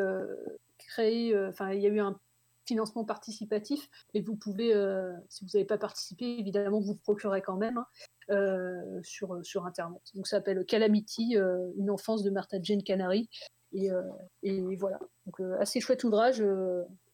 [0.99, 2.17] enfin il y a eu un
[2.65, 7.41] financement participatif, et vous pouvez, euh, si vous n'avez pas participé, évidemment, vous le procurez
[7.41, 7.87] quand même hein,
[8.31, 10.01] euh, sur, sur Internet.
[10.15, 13.29] Donc ça s'appelle Calamity, euh, une enfance de Martha Jane Canary.
[13.75, 13.89] Et,
[14.43, 16.43] et voilà, donc assez chouette ouvrage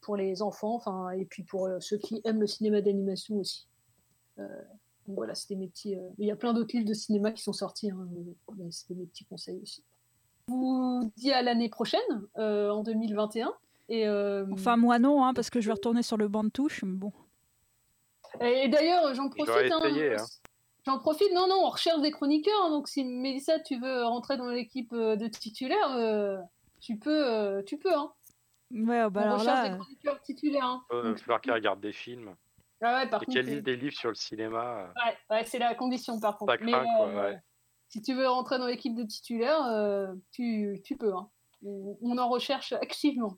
[0.02, 3.66] pour les enfants, enfin et puis pour ceux qui aiment le cinéma d'animation aussi.
[5.06, 5.96] voilà, c'était mes petits.
[6.18, 8.06] il y a plein d'autres livres de cinéma qui sont sortis, hein,
[8.68, 9.82] c'était mes petits conseils aussi.
[10.48, 13.54] Je vous dis à l'année prochaine, en 2021.
[13.90, 16.82] Euh, enfin, moi non, hein, parce que je vais retourner sur le banc de touche.
[16.84, 17.12] Mais bon.
[18.40, 19.72] Et d'ailleurs, j'en profite.
[19.72, 20.24] Hein, hein.
[20.86, 21.32] J'en profite.
[21.34, 22.70] Non, non, on recherche des chroniqueurs.
[22.70, 26.38] donc, si Mélissa, tu veux rentrer dans l'équipe euh, de titulaires, euh,
[26.80, 27.62] tu peux.
[27.66, 27.94] tu peux.
[27.94, 28.12] Hein.
[28.72, 29.68] Ouais, bah on alors là.
[29.68, 30.80] des chroniqueurs titulaires.
[30.92, 32.34] Il va falloir qu'ils regardent des films.
[32.82, 34.90] Ah ouais, par et lisent des livres sur le cinéma.
[35.04, 36.56] Ouais, ouais c'est la condition par contre.
[36.62, 37.32] Mais, quoi,
[37.88, 41.12] Si tu veux rentrer dans l'équipe de titulaires, tu, tu peux.
[41.62, 43.36] on en recherche activement.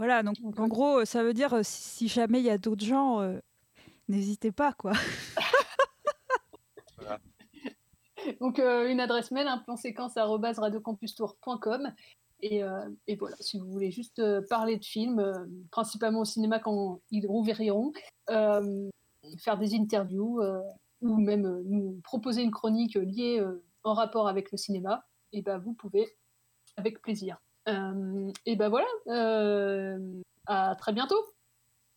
[0.00, 3.20] Voilà, donc en gros, ça veut dire si jamais il y a d'autres gens,
[4.08, 4.92] n'hésitez pas, quoi.
[8.40, 11.92] Donc une adresse mail, un plan séquence radiocampustour.com
[12.40, 12.62] et,
[13.06, 15.22] et, voilà, si vous voulez juste parler de films,
[15.70, 17.92] principalement au cinéma quand ils rouvriront,
[18.26, 20.40] faire des interviews
[21.02, 23.46] ou même nous proposer une chronique liée
[23.82, 26.16] en rapport avec le cinéma, et ben vous pouvez
[26.78, 27.36] avec plaisir.
[27.68, 29.98] Euh, et ben voilà, euh,
[30.46, 31.22] à très bientôt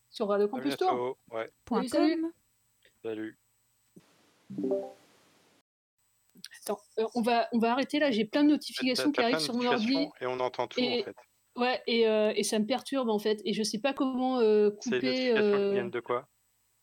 [0.10, 1.18] sur Radio Campus Tour.
[1.32, 1.50] Ouais.
[1.68, 2.34] Salut, salut.
[3.02, 3.40] salut.
[6.62, 9.56] Attends, euh, on, va, on va arrêter là, j'ai plein de notifications qui arrivent sur
[9.56, 10.08] mon ordi.
[10.22, 11.16] Et on entend tout et, en fait.
[11.56, 13.42] Ouais, et, euh, et, ça me perturbe en fait.
[13.46, 15.38] Et je sais pas comment euh, couper.
[15.38, 16.28] Euh, viennent de quoi?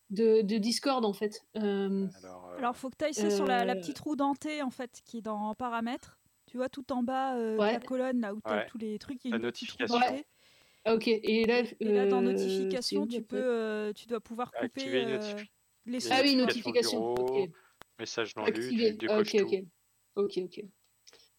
[0.09, 1.45] de, de, Discord en fait.
[1.55, 5.19] Alors, Alors, faut que tu ailles sur la, la, petite roue dentée en fait qui
[5.19, 6.19] est dans paramètres.
[6.51, 8.99] Tu vois, tout en bas euh, de la colonne, là où tu as tous les
[8.99, 9.23] trucs.
[9.23, 9.95] La notification.
[10.85, 15.05] Ok, et là, et là dans euh, notification, tu, peux, euh, tu dois pouvoir couper
[15.85, 17.13] les Ah oui, notification.
[17.13, 17.53] Okay.
[17.97, 19.63] Message non lu, du, ok, ok.
[20.15, 20.65] Ok, ok.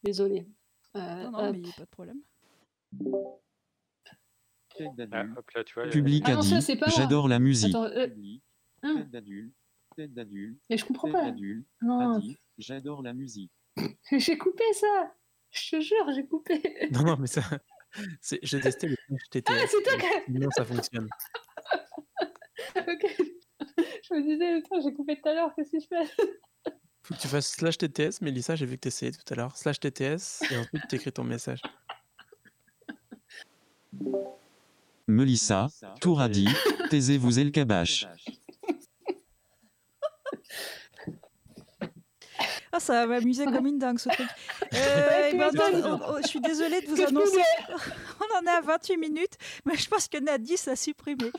[0.03, 0.47] Désolé.
[0.95, 2.21] non, non, mais il n'y a pas de problème.
[4.81, 7.75] Ah, hop là, tu vois, Public ah a dit J'adore la musique.
[7.75, 8.07] Attends, euh...
[8.81, 9.55] Tête d'adulte,
[9.95, 10.59] tête d'adulte.
[10.71, 11.35] Mais je comprends pas.
[11.83, 12.19] Non.
[12.57, 13.53] J'adore la musique.
[14.13, 15.15] J'ai coupé ça
[15.51, 17.43] Je te jure, j'ai coupé Non, non, mais ça.
[18.43, 18.97] J'ai testé le
[19.29, 19.51] HTTP.
[19.51, 20.33] Ah, c'est toi qui.
[20.33, 21.09] Non, ça fonctionne.
[22.77, 23.07] ok.
[23.77, 26.05] Je me disais, attends, j'ai coupé tout à l'heure, qu'est-ce que je fais?
[27.03, 29.57] Faut que tu fasses slash TTS, Mélissa, j'ai vu que tu essayais tout à l'heure.
[29.57, 31.61] Slash TTS, et ensuite tu écris ton message.
[35.07, 35.67] Melissa,
[36.01, 36.49] Tour a dit,
[36.91, 38.07] taisez-vous et le cabache.
[42.73, 44.29] Ah, ça va m'amuser comme une dingue ce truc.
[44.75, 47.43] Euh, ben, je suis désolée de vous annoncer.
[48.21, 49.35] on en est à 28 minutes,
[49.67, 51.31] mais je pense que Nadis a supprimé.